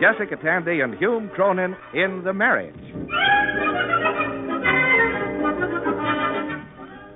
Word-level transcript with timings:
Jessica 0.00 0.36
Tandy 0.42 0.80
and 0.80 0.94
Hume 0.94 1.28
Cronyn 1.36 1.76
in 1.92 2.24
The 2.24 2.32
Marriage. 2.32 2.72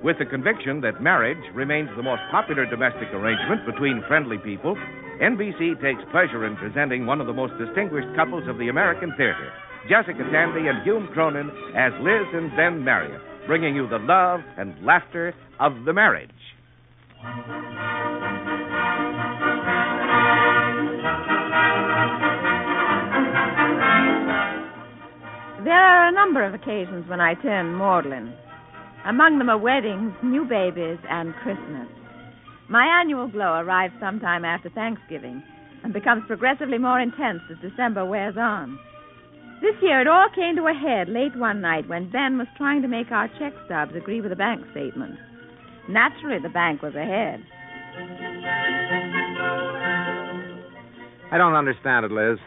With 0.05 0.19
the 0.19 0.27
conviction 0.27 0.83
that 0.83 1.01
marriage 1.01 1.41
remains 1.55 1.89
the 1.97 2.02
most 2.02 2.20
popular 2.30 2.66
domestic 2.66 3.09
arrangement 3.15 3.65
between 3.65 4.05
friendly 4.07 4.37
people, 4.37 4.77
NBC 5.23 5.80
takes 5.80 6.05
pleasure 6.12 6.45
in 6.45 6.57
presenting 6.57 7.07
one 7.07 7.23
of 7.23 7.27
the 7.27 7.33
most 7.33 7.55
distinguished 7.57 8.15
couples 8.15 8.45
of 8.47 8.59
the 8.59 8.69
American 8.69 9.14
theater, 9.16 9.51
Jessica 9.89 10.21
Tandy 10.30 10.69
and 10.69 10.82
Hume 10.85 11.09
Cronyn 11.16 11.48
as 11.73 11.93
Liz 12.05 12.29
and 12.35 12.55
Ben 12.55 12.85
Marriott, 12.85 13.23
bringing 13.46 13.75
you 13.75 13.89
the 13.89 13.98
love 13.98 14.41
and 14.59 14.75
laughter 14.85 15.32
of 15.59 15.73
the 15.87 15.95
marriage. 15.95 16.29
There 25.64 25.73
are 25.73 26.09
a 26.09 26.12
number 26.12 26.45
of 26.45 26.52
occasions 26.52 27.09
when 27.09 27.23
I 27.23 27.32
turn 27.41 27.73
maudlin. 27.73 28.34
Among 29.06 29.38
them 29.38 29.48
are 29.48 29.56
weddings, 29.56 30.12
new 30.23 30.45
babies, 30.45 30.98
and 31.09 31.32
Christmas. 31.37 31.88
My 32.68 32.84
annual 33.00 33.28
glow 33.28 33.60
arrives 33.64 33.95
sometime 33.98 34.45
after 34.45 34.68
Thanksgiving 34.68 35.42
and 35.82 35.95
becomes 35.95 36.24
progressively 36.27 36.77
more 36.77 37.00
intense 37.00 37.40
as 37.50 37.56
December 37.62 38.04
wears 38.04 38.37
on. 38.37 38.78
This 39.62 39.74
year 39.80 40.02
it 40.02 40.06
all 40.06 40.28
came 40.34 40.54
to 40.56 40.68
a 40.68 40.74
head 40.74 41.09
late 41.09 41.34
one 41.34 41.62
night 41.62 41.88
when 41.88 42.10
Ben 42.10 42.37
was 42.37 42.48
trying 42.59 42.82
to 42.82 42.88
make 42.88 43.10
our 43.10 43.28
check 43.38 43.54
stubs 43.65 43.96
agree 43.96 44.20
with 44.20 44.30
the 44.30 44.37
bank 44.37 44.60
statement. 44.73 45.16
Naturally, 45.88 46.42
the 46.42 46.51
bank 46.51 46.82
was 46.82 46.95
ahead. 46.95 47.40
I 51.32 51.38
don't 51.38 51.54
understand 51.54 52.04
it, 52.04 52.12
Liz. 52.12 52.38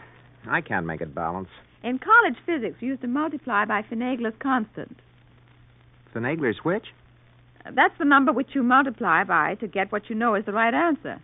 I 0.48 0.60
can't 0.60 0.86
make 0.86 1.00
it 1.00 1.12
balance. 1.12 1.48
In 1.88 1.98
college 1.98 2.36
physics, 2.44 2.76
you 2.80 2.88
used 2.88 3.00
to 3.00 3.08
multiply 3.08 3.64
by 3.64 3.80
Finagler's 3.80 4.36
constant. 4.40 4.94
Finagler's 6.14 6.58
which? 6.62 6.84
Uh, 7.64 7.70
that's 7.74 7.96
the 7.98 8.04
number 8.04 8.30
which 8.30 8.48
you 8.52 8.62
multiply 8.62 9.24
by 9.24 9.54
to 9.54 9.66
get 9.66 9.90
what 9.90 10.10
you 10.10 10.14
know 10.14 10.34
is 10.34 10.44
the 10.44 10.52
right 10.52 10.74
answer. 10.74 11.18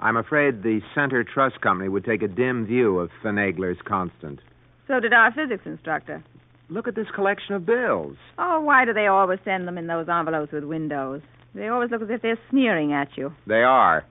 I'm 0.00 0.16
afraid 0.16 0.64
the 0.64 0.80
Center 0.92 1.22
Trust 1.22 1.60
Company 1.60 1.88
would 1.88 2.04
take 2.04 2.24
a 2.24 2.26
dim 2.26 2.66
view 2.66 2.98
of 2.98 3.10
Finagler's 3.22 3.78
constant. 3.86 4.40
So 4.88 4.98
did 4.98 5.12
our 5.12 5.32
physics 5.32 5.62
instructor. 5.64 6.24
Look 6.68 6.88
at 6.88 6.96
this 6.96 7.06
collection 7.14 7.54
of 7.54 7.64
bills. 7.64 8.16
Oh, 8.38 8.62
why 8.62 8.86
do 8.86 8.92
they 8.92 9.06
always 9.06 9.38
send 9.44 9.68
them 9.68 9.78
in 9.78 9.86
those 9.86 10.08
envelopes 10.08 10.50
with 10.50 10.64
windows? 10.64 11.22
They 11.54 11.68
always 11.68 11.92
look 11.92 12.02
as 12.02 12.10
if 12.10 12.22
they're 12.22 12.40
sneering 12.50 12.92
at 12.92 13.16
you. 13.16 13.32
They 13.46 13.62
are. 13.62 14.04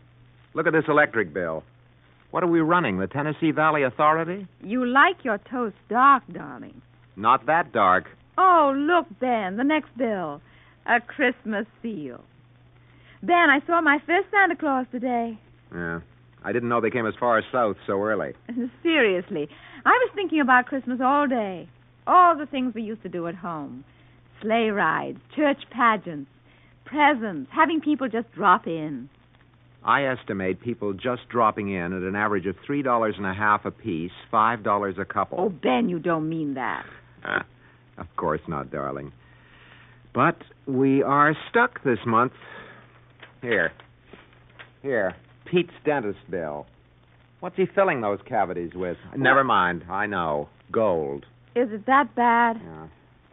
Look 0.53 0.67
at 0.67 0.71
this 0.71 0.85
electric 0.87 1.33
bill. 1.33 1.65
What 2.35 2.43
are 2.43 2.47
we 2.47 2.59
running? 2.59 2.97
The 2.97 3.07
Tennessee 3.07 3.51
Valley 3.51 3.83
Authority? 3.83 4.45
You 4.61 4.85
like 4.85 5.23
your 5.23 5.37
toast 5.49 5.77
dark, 5.87 6.21
darling. 6.33 6.81
Not 7.15 7.45
that 7.45 7.71
dark. 7.71 8.09
Oh, 8.37 8.73
look, 8.75 9.05
Ben, 9.21 9.55
the 9.55 9.63
next 9.63 9.97
bill. 9.97 10.41
A 10.85 10.99
Christmas 10.99 11.65
seal. 11.81 12.19
Ben, 13.23 13.49
I 13.49 13.61
saw 13.65 13.79
my 13.79 13.99
first 14.05 14.27
Santa 14.31 14.57
Claus 14.57 14.85
today. 14.91 15.39
Yeah. 15.73 16.01
I 16.43 16.51
didn't 16.51 16.67
know 16.67 16.81
they 16.81 16.89
came 16.89 17.07
as 17.07 17.13
far 17.17 17.41
south 17.53 17.77
so 17.87 18.03
early. 18.03 18.33
Seriously. 18.83 19.47
I 19.85 19.91
was 19.91 20.11
thinking 20.13 20.41
about 20.41 20.65
Christmas 20.65 20.99
all 21.01 21.27
day. 21.27 21.69
All 22.05 22.37
the 22.37 22.47
things 22.47 22.75
we 22.75 22.81
used 22.81 23.03
to 23.03 23.09
do 23.09 23.27
at 23.27 23.35
home 23.35 23.85
sleigh 24.41 24.71
rides, 24.71 25.19
church 25.37 25.63
pageants, 25.71 26.29
presents, 26.83 27.49
having 27.53 27.79
people 27.79 28.09
just 28.09 28.29
drop 28.33 28.67
in. 28.67 29.09
I 29.85 30.05
estimate 30.05 30.61
people 30.61 30.93
just 30.93 31.29
dropping 31.29 31.69
in 31.69 31.93
at 31.93 32.01
an 32.01 32.15
average 32.15 32.47
of 32.47 32.55
three 32.65 32.81
dollars 32.81 33.13
and 33.17 33.25
a 33.25 33.33
half 33.33 33.65
apiece, 33.65 34.11
five 34.31 34.63
dollars 34.63 34.95
a 34.99 35.05
couple. 35.05 35.39
Oh, 35.39 35.49
Ben, 35.49 35.89
you 35.89 35.99
don't 35.99 36.27
mean 36.27 36.55
that. 36.55 36.85
of 37.97 38.07
course 38.17 38.41
not, 38.47 38.71
darling. 38.71 39.13
But 40.13 40.37
we 40.65 41.03
are 41.03 41.35
stuck 41.49 41.83
this 41.83 41.99
month. 42.05 42.33
Here. 43.41 43.71
Here. 44.81 45.15
Pete's 45.45 45.73
dentist 45.85 46.19
bill. 46.31 46.65
What's 47.41 47.57
he 47.57 47.65
filling 47.75 48.01
those 48.01 48.19
cavities 48.27 48.71
with? 48.73 48.97
Never 49.15 49.43
mind. 49.43 49.83
I 49.87 50.07
know. 50.07 50.49
Gold. 50.71 51.25
Is 51.55 51.67
it 51.71 51.85
that 51.85 52.15
bad? 52.15 52.57
Yeah. 52.63 52.87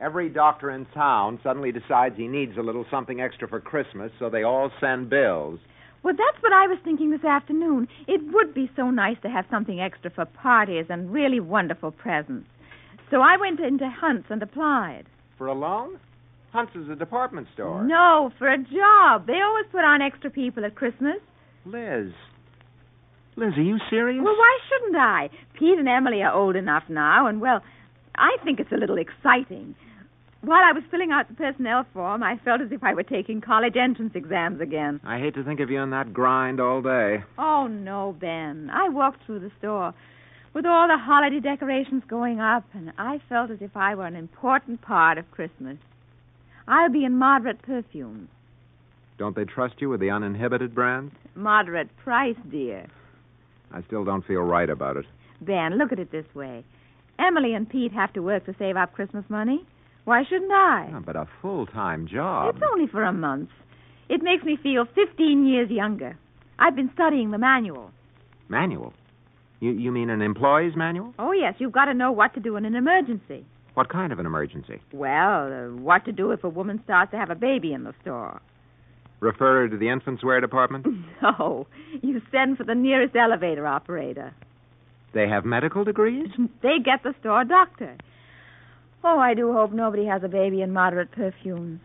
Every 0.04 0.28
doctor 0.28 0.70
in 0.70 0.84
town 0.86 1.38
suddenly 1.42 1.72
decides 1.72 2.16
he 2.16 2.26
needs 2.26 2.58
a 2.58 2.62
little 2.62 2.84
something 2.90 3.20
extra 3.20 3.48
for 3.48 3.60
Christmas, 3.60 4.10
so 4.18 4.28
they 4.28 4.42
all 4.42 4.70
send 4.80 5.08
bills. 5.08 5.60
Well, 6.02 6.14
that's 6.14 6.42
what 6.42 6.52
I 6.52 6.66
was 6.66 6.78
thinking 6.84 7.10
this 7.10 7.24
afternoon. 7.24 7.86
It 8.08 8.20
would 8.32 8.54
be 8.54 8.70
so 8.74 8.90
nice 8.90 9.16
to 9.22 9.30
have 9.30 9.44
something 9.50 9.80
extra 9.80 10.10
for 10.10 10.24
parties 10.24 10.86
and 10.88 11.12
really 11.12 11.38
wonderful 11.40 11.92
presents. 11.92 12.48
So 13.10 13.20
I 13.20 13.36
went 13.36 13.60
into 13.60 13.88
Hunt's 13.88 14.26
and 14.30 14.42
applied. 14.42 15.04
For 15.38 15.46
a 15.46 15.54
loan? 15.54 16.00
Hunt's 16.52 16.74
is 16.74 16.88
a 16.90 16.96
department 16.96 17.46
store. 17.54 17.84
No, 17.84 18.30
for 18.38 18.48
a 18.48 18.58
job. 18.58 19.26
They 19.26 19.40
always 19.40 19.66
put 19.70 19.84
on 19.84 20.02
extra 20.02 20.30
people 20.30 20.64
at 20.64 20.74
Christmas. 20.74 21.18
Liz. 21.64 22.12
Liz, 23.36 23.52
are 23.56 23.62
you 23.62 23.78
serious? 23.88 24.20
Well, 24.22 24.34
why 24.36 24.58
shouldn't 24.68 24.96
I? 24.96 25.30
Pete 25.58 25.78
and 25.78 25.88
Emily 25.88 26.22
are 26.22 26.34
old 26.34 26.56
enough 26.56 26.82
now, 26.88 27.26
and, 27.26 27.40
well, 27.40 27.62
I 28.16 28.36
think 28.44 28.60
it's 28.60 28.72
a 28.72 28.76
little 28.76 28.98
exciting. 28.98 29.74
While 30.42 30.64
I 30.64 30.72
was 30.72 30.82
filling 30.90 31.12
out 31.12 31.28
the 31.28 31.34
personnel 31.34 31.86
form, 31.94 32.24
I 32.24 32.36
felt 32.44 32.60
as 32.60 32.72
if 32.72 32.82
I 32.82 32.94
were 32.94 33.04
taking 33.04 33.40
college 33.40 33.76
entrance 33.76 34.16
exams 34.16 34.60
again. 34.60 35.00
I 35.04 35.20
hate 35.20 35.34
to 35.34 35.44
think 35.44 35.60
of 35.60 35.70
you 35.70 35.80
in 35.80 35.90
that 35.90 36.12
grind 36.12 36.58
all 36.60 36.82
day. 36.82 37.22
Oh, 37.38 37.68
no, 37.68 38.16
Ben. 38.20 38.68
I 38.72 38.88
walked 38.88 39.24
through 39.24 39.38
the 39.38 39.52
store 39.60 39.94
with 40.52 40.66
all 40.66 40.88
the 40.88 40.98
holiday 40.98 41.38
decorations 41.38 42.02
going 42.08 42.40
up, 42.40 42.64
and 42.74 42.92
I 42.98 43.20
felt 43.28 43.52
as 43.52 43.58
if 43.60 43.76
I 43.76 43.94
were 43.94 44.06
an 44.06 44.16
important 44.16 44.82
part 44.82 45.16
of 45.16 45.30
Christmas. 45.30 45.78
I'll 46.66 46.90
be 46.90 47.04
in 47.04 47.16
moderate 47.16 47.62
perfumes. 47.62 48.28
Don't 49.18 49.36
they 49.36 49.44
trust 49.44 49.74
you 49.78 49.90
with 49.90 50.00
the 50.00 50.10
uninhibited 50.10 50.74
brand? 50.74 51.12
Moderate 51.36 51.96
price, 51.98 52.36
dear. 52.50 52.86
I 53.70 53.82
still 53.82 54.04
don't 54.04 54.26
feel 54.26 54.42
right 54.42 54.68
about 54.68 54.96
it. 54.96 55.06
Ben, 55.40 55.78
look 55.78 55.92
at 55.92 56.00
it 56.00 56.10
this 56.10 56.26
way. 56.34 56.64
Emily 57.20 57.54
and 57.54 57.68
Pete 57.68 57.92
have 57.92 58.12
to 58.14 58.22
work 58.22 58.44
to 58.46 58.56
save 58.58 58.76
up 58.76 58.92
Christmas 58.92 59.24
money. 59.28 59.64
Why 60.04 60.24
shouldn't 60.28 60.50
I? 60.52 60.88
Yeah, 60.90 61.00
but 61.04 61.16
a 61.16 61.28
full 61.40 61.66
time 61.66 62.08
job. 62.08 62.54
It's 62.54 62.64
only 62.72 62.86
for 62.88 63.04
a 63.04 63.12
month. 63.12 63.50
It 64.08 64.22
makes 64.22 64.44
me 64.44 64.58
feel 64.62 64.84
15 64.94 65.46
years 65.46 65.70
younger. 65.70 66.18
I've 66.58 66.76
been 66.76 66.90
studying 66.94 67.30
the 67.30 67.38
manual. 67.38 67.90
Manual? 68.48 68.92
You, 69.60 69.70
you 69.72 69.92
mean 69.92 70.10
an 70.10 70.20
employee's 70.22 70.74
manual? 70.76 71.14
Oh, 71.18 71.32
yes. 71.32 71.54
You've 71.58 71.72
got 71.72 71.86
to 71.86 71.94
know 71.94 72.10
what 72.12 72.34
to 72.34 72.40
do 72.40 72.56
in 72.56 72.64
an 72.64 72.74
emergency. 72.74 73.46
What 73.74 73.88
kind 73.88 74.12
of 74.12 74.18
an 74.18 74.26
emergency? 74.26 74.80
Well, 74.92 75.46
uh, 75.52 75.74
what 75.80 76.04
to 76.04 76.12
do 76.12 76.32
if 76.32 76.44
a 76.44 76.48
woman 76.48 76.80
starts 76.84 77.12
to 77.12 77.16
have 77.16 77.30
a 77.30 77.34
baby 77.34 77.72
in 77.72 77.84
the 77.84 77.94
store. 78.02 78.42
Refer 79.20 79.62
her 79.62 79.68
to 79.68 79.76
the 79.76 79.88
infants' 79.88 80.24
wear 80.24 80.40
department? 80.40 80.86
No. 81.22 81.68
You 82.02 82.20
send 82.32 82.58
for 82.58 82.64
the 82.64 82.74
nearest 82.74 83.14
elevator 83.14 83.64
operator. 83.66 84.34
They 85.14 85.28
have 85.28 85.44
medical 85.44 85.84
degrees? 85.84 86.26
They 86.62 86.78
get 86.84 87.04
the 87.04 87.14
store 87.20 87.44
doctor. 87.44 87.96
Oh, 89.04 89.18
I 89.18 89.34
do 89.34 89.52
hope 89.52 89.72
nobody 89.72 90.06
has 90.06 90.22
a 90.22 90.28
baby 90.28 90.62
in 90.62 90.72
moderate 90.72 91.10
perfumes. 91.10 91.80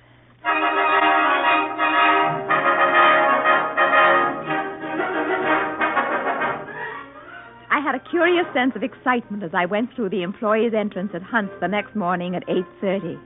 I 7.70 7.80
had 7.82 7.96
a 7.96 8.10
curious 8.12 8.46
sense 8.54 8.74
of 8.76 8.84
excitement 8.84 9.42
as 9.42 9.50
I 9.54 9.66
went 9.66 9.90
through 9.96 10.10
the 10.10 10.22
employees' 10.22 10.74
entrance 10.78 11.10
at 11.16 11.24
Hunt's 11.24 11.54
the 11.60 11.68
next 11.68 11.96
morning 11.96 12.36
at 12.36 12.48
8:30. 12.48 13.18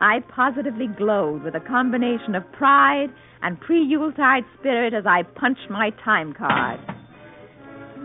I 0.00 0.20
positively 0.28 0.88
glowed 0.88 1.42
with 1.42 1.54
a 1.54 1.60
combination 1.60 2.34
of 2.34 2.50
pride 2.52 3.10
and 3.42 3.58
pre-Yuletide 3.58 4.44
spirit 4.58 4.92
as 4.92 5.06
I 5.06 5.22
punched 5.22 5.70
my 5.70 5.90
time 6.04 6.34
card. 6.34 6.78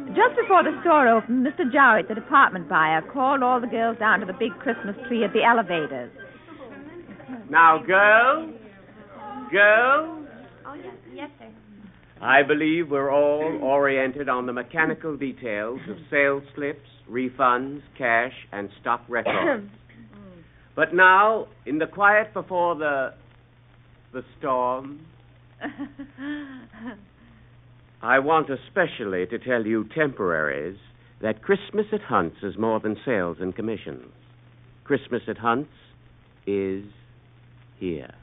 Just 0.10 0.36
before 0.40 0.64
the 0.64 0.78
store 0.82 1.08
opened, 1.08 1.46
Mr. 1.46 1.72
Jowett, 1.72 2.08
the 2.08 2.16
department 2.16 2.70
buyer, 2.70 3.02
called 3.02 3.42
all 3.42 3.60
the 3.60 3.68
girls 3.68 3.98
down 3.98 4.20
to 4.20 4.26
the 4.26 4.34
big 4.34 4.52
Christmas 4.60 4.96
tree 5.08 5.24
at 5.24 5.34
the 5.34 5.44
elevators. 5.44 6.12
Now, 7.50 7.82
girls, 7.86 8.54
girls, 9.52 10.28
Oh, 10.66 10.74
yes, 10.76 10.94
yes, 11.14 11.30
sir. 11.40 11.48
I 12.22 12.42
believe 12.44 12.90
we're 12.90 13.12
all 13.12 13.60
oriented 13.62 14.30
on 14.30 14.46
the 14.46 14.54
mechanical 14.54 15.18
details 15.18 15.80
of 15.90 15.98
sales 16.10 16.44
slips, 16.56 16.88
refunds, 17.10 17.82
cash, 17.98 18.34
and 18.52 18.70
stock 18.82 19.02
records. 19.10 19.68
but 20.76 20.94
now, 20.94 21.48
in 21.66 21.80
the 21.80 21.88
quiet 21.88 22.34
before 22.34 22.76
the 22.76 23.14
the 24.14 24.24
storm, 24.40 25.00
I 28.04 28.20
want 28.20 28.50
especially 28.50 29.26
to 29.28 29.40
tell 29.40 29.66
you 29.66 29.88
temporaries 29.96 30.78
that 31.22 31.42
Christmas 31.42 31.86
at 31.94 32.02
Hunt's 32.02 32.44
is 32.44 32.58
more 32.58 32.82
than 32.82 32.98
sales 33.06 33.38
and 33.40 33.56
commissions. 33.56 34.12
Christmas 34.84 35.22
at 35.30 35.38
Hunt's 35.38 35.72
is 36.46 36.84
here. 37.80 38.14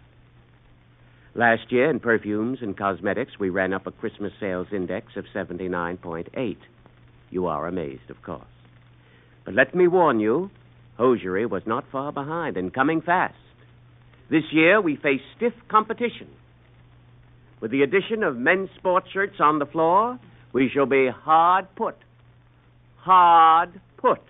Last 1.34 1.72
year, 1.72 1.88
in 1.88 1.98
perfumes 1.98 2.58
and 2.60 2.76
cosmetics, 2.76 3.38
we 3.40 3.48
ran 3.48 3.72
up 3.72 3.86
a 3.86 3.90
Christmas 3.90 4.32
sales 4.38 4.66
index 4.70 5.16
of 5.16 5.24
79.8. 5.34 6.56
You 7.30 7.46
are 7.46 7.66
amazed, 7.66 8.10
of 8.10 8.20
course. 8.20 8.44
But 9.46 9.54
let 9.54 9.74
me 9.74 9.88
warn 9.88 10.20
you, 10.20 10.50
hosiery 10.98 11.46
was 11.46 11.62
not 11.66 11.86
far 11.90 12.12
behind 12.12 12.58
and 12.58 12.74
coming 12.74 13.00
fast. 13.00 13.34
This 14.30 14.44
year 14.52 14.78
we 14.78 14.96
face 14.96 15.22
stiff 15.38 15.54
competition. 15.70 16.28
With 17.60 17.70
the 17.70 17.82
addition 17.82 18.22
of 18.22 18.36
men's 18.36 18.70
sports 18.76 19.08
shirts 19.12 19.36
on 19.38 19.58
the 19.58 19.66
floor, 19.66 20.18
we 20.52 20.70
shall 20.72 20.86
be 20.86 21.08
hard 21.08 21.66
put. 21.76 21.96
Hard 22.96 23.80
put. 23.98 24.20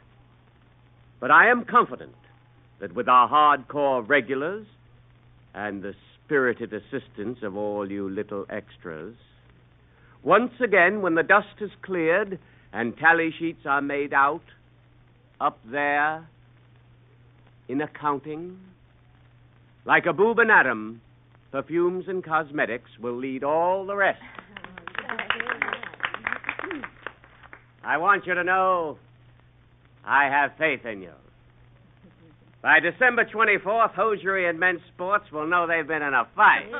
But 1.20 1.30
I 1.30 1.50
am 1.50 1.64
confident 1.64 2.14
that 2.80 2.94
with 2.94 3.08
our 3.08 3.28
hardcore 3.28 4.06
regulars 4.08 4.66
and 5.54 5.82
the 5.82 5.94
spirited 6.24 6.72
assistance 6.72 7.38
of 7.42 7.56
all 7.56 7.90
you 7.90 8.08
little 8.08 8.46
extras, 8.50 9.14
once 10.22 10.52
again, 10.62 11.00
when 11.00 11.14
the 11.14 11.22
dust 11.22 11.58
has 11.60 11.70
cleared 11.82 12.38
and 12.72 12.96
tally 12.98 13.30
sheets 13.38 13.64
are 13.64 13.80
made 13.80 14.12
out, 14.12 14.42
up 15.40 15.58
there 15.70 16.28
in 17.68 17.80
accounting, 17.80 18.58
like 19.86 20.04
Abou 20.06 20.34
Ben 20.34 20.48
Adhem, 20.48 20.98
perfumes 21.52 22.04
and 22.08 22.24
cosmetics 22.24 22.90
will 23.00 23.16
lead 23.16 23.44
all 23.44 23.86
the 23.86 23.96
rest. 23.96 24.20
I 27.82 27.96
want 27.96 28.26
you 28.26 28.34
to 28.34 28.44
know 28.44 28.98
I 30.04 30.24
have 30.24 30.52
faith 30.58 30.84
in 30.84 31.02
you. 31.02 31.12
By 32.62 32.78
December 32.78 33.24
24th, 33.24 33.94
hosiery 33.94 34.48
and 34.48 34.60
men's 34.60 34.80
sports 34.94 35.24
will 35.32 35.46
know 35.46 35.66
they've 35.66 35.86
been 35.86 36.02
in 36.02 36.12
a 36.12 36.28
fight. 36.36 36.70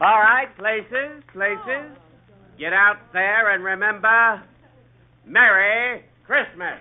All 0.00 0.20
right, 0.20 0.48
places, 0.58 1.22
places. 1.32 1.96
Get 2.58 2.74
out 2.74 2.98
there 3.14 3.54
and 3.54 3.64
remember 3.64 4.42
Merry 5.26 6.04
Christmas. 6.26 6.78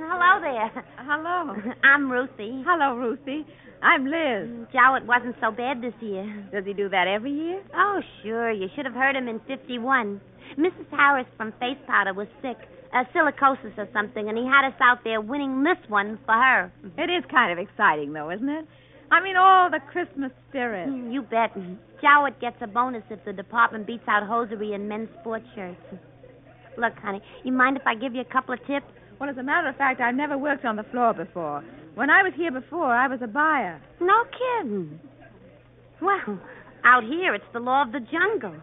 Hello 0.00 0.40
there. 0.40 0.84
Hello. 0.98 1.56
I'm 1.82 2.10
Ruthie. 2.10 2.62
Hello, 2.64 2.94
Ruthie. 2.96 3.44
I'm 3.82 4.04
Liz. 4.06 4.66
Jowett 4.72 5.04
wasn't 5.06 5.34
so 5.40 5.50
bad 5.50 5.82
this 5.82 5.94
year. 6.00 6.24
Does 6.52 6.64
he 6.64 6.72
do 6.72 6.88
that 6.88 7.08
every 7.08 7.32
year? 7.32 7.62
Oh, 7.74 8.00
sure. 8.22 8.52
You 8.52 8.68
should 8.76 8.84
have 8.84 8.94
heard 8.94 9.16
him 9.16 9.26
in 9.26 9.40
51. 9.48 10.20
Mrs. 10.56 10.86
Harris 10.90 11.26
from 11.36 11.52
Face 11.58 11.78
Powder 11.86 12.14
was 12.14 12.28
sick, 12.42 12.56
uh, 12.94 13.04
silicosis 13.14 13.76
or 13.76 13.88
something, 13.92 14.28
and 14.28 14.38
he 14.38 14.44
had 14.44 14.66
us 14.68 14.78
out 14.80 15.02
there 15.02 15.20
winning 15.20 15.64
this 15.64 15.78
one 15.88 16.18
for 16.24 16.34
her. 16.34 16.72
It 16.96 17.10
is 17.10 17.24
kind 17.30 17.50
of 17.52 17.58
exciting, 17.58 18.12
though, 18.12 18.30
isn't 18.30 18.48
it? 18.48 18.66
I 19.10 19.22
mean, 19.22 19.36
all 19.36 19.68
the 19.70 19.80
Christmas 19.90 20.30
spirit. 20.48 20.88
You 21.12 21.22
bet. 21.22 21.50
Jowett 22.00 22.40
gets 22.40 22.56
a 22.60 22.66
bonus 22.68 23.02
if 23.10 23.24
the 23.24 23.32
department 23.32 23.86
beats 23.86 24.04
out 24.06 24.22
hosiery 24.26 24.74
and 24.74 24.88
men's 24.88 25.08
sports 25.20 25.46
shirts. 25.54 25.80
Look, 26.76 26.94
honey, 27.02 27.20
you 27.42 27.52
mind 27.52 27.76
if 27.76 27.82
I 27.86 27.94
give 27.94 28.14
you 28.14 28.20
a 28.20 28.32
couple 28.32 28.54
of 28.54 28.60
tips? 28.66 28.86
Well, 29.18 29.28
as 29.28 29.36
a 29.36 29.42
matter 29.42 29.68
of 29.68 29.76
fact, 29.76 30.00
I've 30.00 30.14
never 30.14 30.38
worked 30.38 30.64
on 30.64 30.76
the 30.76 30.84
floor 30.84 31.12
before. 31.12 31.64
When 31.94 32.10
I 32.10 32.22
was 32.22 32.32
here 32.36 32.52
before, 32.52 32.94
I 32.94 33.08
was 33.08 33.20
a 33.22 33.26
buyer. 33.26 33.80
No 34.00 34.24
kidding. 34.30 35.00
Well, 36.00 36.38
out 36.84 37.02
here, 37.02 37.34
it's 37.34 37.52
the 37.52 37.58
law 37.58 37.82
of 37.82 37.90
the 37.90 38.00
jungle. 38.00 38.54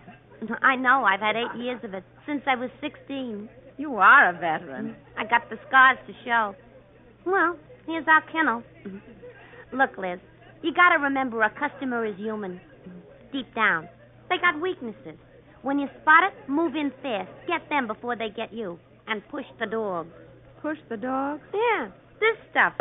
I 0.62 0.76
know. 0.76 1.04
I've 1.04 1.20
had 1.20 1.36
eight 1.36 1.60
years 1.62 1.82
of 1.84 1.94
it 1.94 2.04
since 2.26 2.42
I 2.48 2.56
was 2.56 2.70
16. 2.80 3.50
You 3.78 3.96
are 3.98 4.30
a 4.30 4.34
veteran. 4.34 4.96
I 5.18 5.26
got 5.26 5.50
the 5.50 5.58
scars 5.68 5.98
to 6.08 6.14
show. 6.24 6.56
Well, 7.26 7.58
here's 7.86 8.06
our 8.08 8.22
kennel. 8.32 8.64
Look, 9.74 9.98
Liz, 9.98 10.20
you 10.62 10.74
got 10.74 10.96
to 10.96 11.04
remember 11.04 11.42
a 11.42 11.50
customer 11.50 12.06
is 12.06 12.16
human. 12.16 12.62
Deep 13.34 13.54
down, 13.54 13.90
they 14.30 14.38
got 14.38 14.62
weaknesses. 14.62 15.20
When 15.62 15.80
you 15.80 15.88
spot 16.02 16.24
it, 16.32 16.50
move 16.50 16.76
in 16.76 16.92
fast. 17.02 17.30
Get 17.48 17.68
them 17.70 17.88
before 17.88 18.16
they 18.16 18.30
get 18.30 18.54
you. 18.54 18.80
And 19.08 19.22
push 19.30 19.46
the 19.60 19.66
dogs. 19.66 20.10
Push 20.66 20.80
the 20.90 20.98
dog? 20.98 21.42
Yeah, 21.54 21.90
this 22.20 22.36
stuff. 22.50 22.74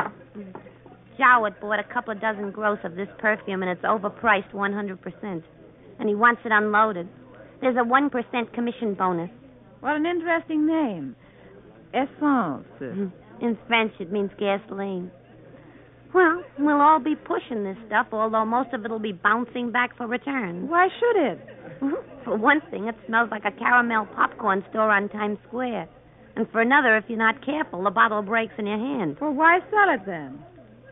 Jowett 1.18 1.60
bought 1.60 1.78
a 1.78 1.84
couple 1.92 2.14
of 2.14 2.20
dozen 2.22 2.50
gross 2.50 2.78
of 2.82 2.94
this 2.96 3.08
perfume, 3.18 3.62
and 3.62 3.70
it's 3.70 3.82
overpriced 3.82 4.52
100%. 4.54 5.42
And 5.98 6.08
he 6.08 6.14
wants 6.14 6.40
it 6.46 6.50
unloaded. 6.50 7.06
There's 7.60 7.76
a 7.76 7.84
1% 7.84 8.54
commission 8.54 8.94
bonus. 8.94 9.28
What 9.80 9.96
an 9.96 10.06
interesting 10.06 10.66
name. 10.66 11.14
Essence. 11.92 12.64
Mm-hmm. 12.80 13.44
In 13.44 13.58
French, 13.66 13.92
it 14.00 14.10
means 14.10 14.30
gasoline. 14.40 15.10
Well, 16.14 16.42
we'll 16.58 16.80
all 16.80 17.00
be 17.00 17.16
pushing 17.16 17.64
this 17.64 17.76
stuff, 17.86 18.06
although 18.12 18.46
most 18.46 18.72
of 18.72 18.86
it'll 18.86 18.98
be 18.98 19.12
bouncing 19.12 19.70
back 19.70 19.94
for 19.98 20.06
return. 20.06 20.70
Why 20.70 20.88
should 20.88 21.32
it? 21.32 21.46
Mm-hmm. 21.82 22.24
For 22.24 22.38
one 22.38 22.62
thing, 22.70 22.88
it 22.88 22.94
smells 23.06 23.28
like 23.30 23.44
a 23.44 23.52
caramel 23.52 24.06
popcorn 24.16 24.64
store 24.70 24.90
on 24.90 25.10
Times 25.10 25.36
Square. 25.48 25.86
And 26.36 26.48
for 26.50 26.60
another, 26.60 26.96
if 26.96 27.04
you're 27.08 27.18
not 27.18 27.44
careful, 27.44 27.82
the 27.82 27.90
bottle 27.90 28.22
breaks 28.22 28.54
in 28.58 28.66
your 28.66 28.78
hand. 28.78 29.16
Well, 29.20 29.32
why 29.32 29.60
sell 29.70 29.94
it 29.94 30.04
then? 30.06 30.38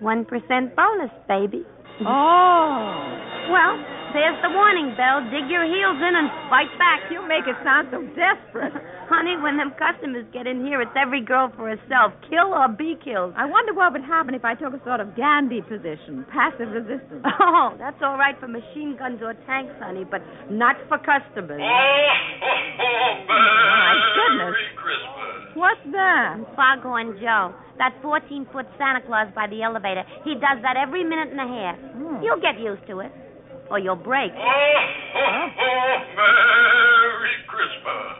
1% 0.01 0.77
bonus, 0.77 1.11
baby. 1.29 1.65
Oh. 2.01 3.19
Well, 3.51 4.02
there's 4.13 4.37
the 4.45 4.51
warning 4.53 4.95
bell. 4.97 5.21
Dig 5.33 5.49
your 5.49 5.65
heels 5.65 5.97
in 6.01 6.15
and 6.17 6.29
fight 6.49 6.69
back. 6.79 7.01
You 7.11 7.27
make 7.27 7.47
it 7.49 7.57
sound 7.65 7.89
so 7.91 8.03
desperate. 8.15 8.73
Honey, 9.09 9.37
when 9.41 9.57
them 9.57 9.73
customers 9.77 10.25
get 10.33 10.47
in 10.47 10.65
here, 10.65 10.81
it's 10.81 10.95
every 10.97 11.21
girl 11.21 11.51
for 11.57 11.69
herself. 11.69 12.13
Kill 12.29 12.55
or 12.55 12.69
be 12.69 12.97
killed. 13.05 13.35
I 13.37 13.45
wonder 13.45 13.75
what 13.75 13.93
would 13.93 14.05
happen 14.05 14.35
if 14.35 14.45
I 14.45 14.55
took 14.55 14.73
a 14.73 14.81
sort 14.85 15.01
of 15.01 15.15
Gandhi 15.17 15.61
position, 15.61 16.25
passive 16.33 16.71
resistance. 16.71 17.25
Oh, 17.43 17.75
that's 17.77 18.01
all 18.03 18.17
right 18.17 18.39
for 18.39 18.47
machine 18.49 18.97
guns 18.97 19.21
or 19.21 19.35
tanks, 19.47 19.75
honey, 19.83 20.05
but 20.05 20.23
not 20.51 20.77
for 20.89 20.97
customers. 20.99 21.61
My 21.61 22.17
goodness. 24.15 24.39
Merry 24.39 24.67
Christmas. 24.77 25.55
What's 25.55 25.81
that? 25.93 26.37
Foghorn 26.57 27.19
Joe, 27.21 27.53
that 27.79 27.93
14 28.01 28.47
foot 28.53 28.67
Santa 28.79 29.01
Claus 29.05 29.29
by 29.35 29.47
the 29.49 29.63
elevator, 29.63 30.05
he 30.25 30.35
does 30.35 30.63
that 30.63 30.77
every 30.77 31.05
minute 31.05 31.29
and 31.29 31.41
a 31.41 31.47
half. 31.49 31.77
Hmm. 31.93 32.23
You'll 32.23 32.41
get 32.41 32.59
used 32.59 32.87
to 32.89 33.01
it, 33.01 33.13
or 33.73 33.79
you'll 33.79 33.97
break. 33.97 34.31
Oh, 34.37 34.75
Merry 36.17 37.33
Christmas. 37.49 38.19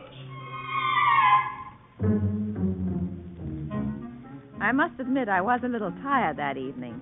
I 4.63 4.73
must 4.73 4.99
admit 4.99 5.29
I 5.29 5.43
was 5.43 5.61
a 5.63 5.69
little 5.69 5.93
tired 6.03 6.39
that 6.39 6.57
evening. 6.57 6.99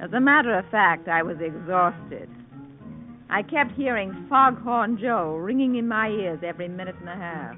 As 0.00 0.12
a 0.12 0.18
matter 0.18 0.58
of 0.58 0.64
fact, 0.72 1.06
I 1.06 1.22
was 1.22 1.36
exhausted. 1.40 2.28
I 3.28 3.42
kept 3.42 3.72
hearing 3.76 4.26
Foghorn 4.28 4.98
Joe 5.00 5.36
ringing 5.36 5.76
in 5.76 5.86
my 5.86 6.08
ears 6.08 6.40
every 6.44 6.66
minute 6.66 6.96
and 6.98 7.08
a 7.08 7.14
half. 7.14 7.54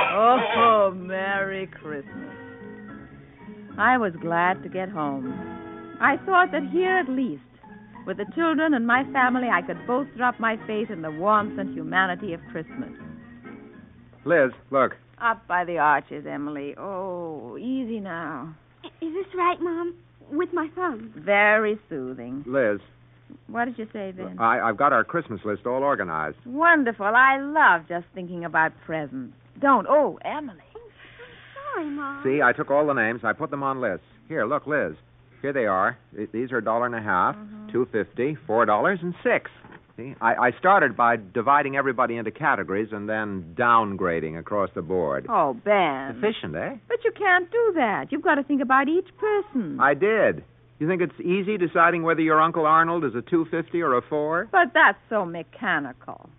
Oh, 0.00 0.38
oh 0.56 0.92
Merry 0.94 1.66
Christmas. 1.66 2.36
I 3.76 3.98
was 3.98 4.12
glad 4.20 4.62
to 4.62 4.68
get 4.68 4.88
home. 4.88 5.32
I 6.00 6.16
thought 6.24 6.52
that 6.52 6.70
here 6.70 6.96
at 6.98 7.08
least, 7.08 7.42
with 8.06 8.16
the 8.16 8.26
children 8.34 8.74
and 8.74 8.86
my 8.86 9.04
family, 9.12 9.48
I 9.52 9.62
could 9.62 9.86
bolster 9.86 10.22
up 10.22 10.38
my 10.40 10.56
faith 10.66 10.90
in 10.90 11.02
the 11.02 11.10
warmth 11.10 11.58
and 11.58 11.74
humanity 11.74 12.32
of 12.32 12.40
Christmas. 12.50 12.90
Liz, 14.24 14.50
look. 14.70 14.92
Up 15.20 15.46
by 15.46 15.64
the 15.64 15.78
arches, 15.78 16.24
Emily. 16.28 16.74
Oh, 16.78 17.56
easy 17.58 18.00
now. 18.00 18.54
Is 19.00 19.12
this 19.14 19.26
right, 19.36 19.60
Mom? 19.60 19.94
With 20.30 20.52
my 20.52 20.68
thumb? 20.74 21.12
Very 21.16 21.78
soothing. 21.88 22.44
Liz, 22.46 22.80
What 23.48 23.66
did 23.66 23.78
you 23.78 23.86
say, 23.92 24.12
Ben? 24.12 24.36
I, 24.38 24.60
I've 24.60 24.76
got 24.76 24.92
our 24.92 25.04
Christmas 25.04 25.40
list 25.44 25.66
all 25.66 25.82
organized. 25.82 26.36
Wonderful. 26.46 27.06
I 27.06 27.38
love 27.40 27.86
just 27.88 28.06
thinking 28.14 28.44
about 28.44 28.72
presents. 28.84 29.34
Don't. 29.60 29.86
Oh, 29.88 30.18
Emily. 30.24 30.58
Oh, 30.74 30.80
I'm 31.78 31.84
sorry, 31.84 31.90
Mom. 31.90 32.22
See, 32.24 32.42
I 32.42 32.52
took 32.52 32.70
all 32.70 32.86
the 32.86 32.92
names. 32.94 33.20
I 33.24 33.32
put 33.32 33.50
them 33.50 33.62
on 33.62 33.80
lists. 33.80 34.06
Here, 34.28 34.46
look, 34.46 34.66
Liz. 34.66 34.94
Here 35.42 35.52
they 35.52 35.66
are. 35.66 35.98
These 36.32 36.52
are 36.52 36.58
a 36.58 36.64
dollar 36.64 36.86
and 36.86 36.94
a 36.94 37.02
half, 37.02 37.36
two 37.72 37.86
fifty, 37.92 38.36
four 38.46 38.64
dollars, 38.64 39.00
and 39.02 39.14
six. 39.24 39.50
See, 39.96 40.14
I, 40.22 40.34
I 40.34 40.50
started 40.58 40.96
by 40.96 41.16
dividing 41.16 41.76
everybody 41.76 42.16
into 42.16 42.30
categories 42.30 42.88
and 42.92 43.08
then 43.08 43.54
downgrading 43.58 44.38
across 44.38 44.70
the 44.74 44.80
board. 44.80 45.26
Oh, 45.28 45.52
Ben. 45.52 46.16
Efficient, 46.16 46.54
eh? 46.56 46.76
But 46.88 47.04
you 47.04 47.12
can't 47.12 47.50
do 47.50 47.72
that. 47.74 48.06
You've 48.10 48.22
got 48.22 48.36
to 48.36 48.42
think 48.42 48.62
about 48.62 48.88
each 48.88 49.08
person. 49.18 49.78
I 49.78 49.92
did. 49.92 50.44
You 50.78 50.88
think 50.88 51.02
it's 51.02 51.20
easy 51.20 51.58
deciding 51.58 52.04
whether 52.04 52.22
your 52.22 52.40
Uncle 52.40 52.64
Arnold 52.64 53.04
is 53.04 53.14
a 53.14 53.22
two 53.22 53.44
fifty 53.50 53.82
or 53.82 53.96
a 53.96 54.02
four? 54.02 54.48
But 54.50 54.72
that's 54.72 54.98
so 55.10 55.26
mechanical. 55.26 56.30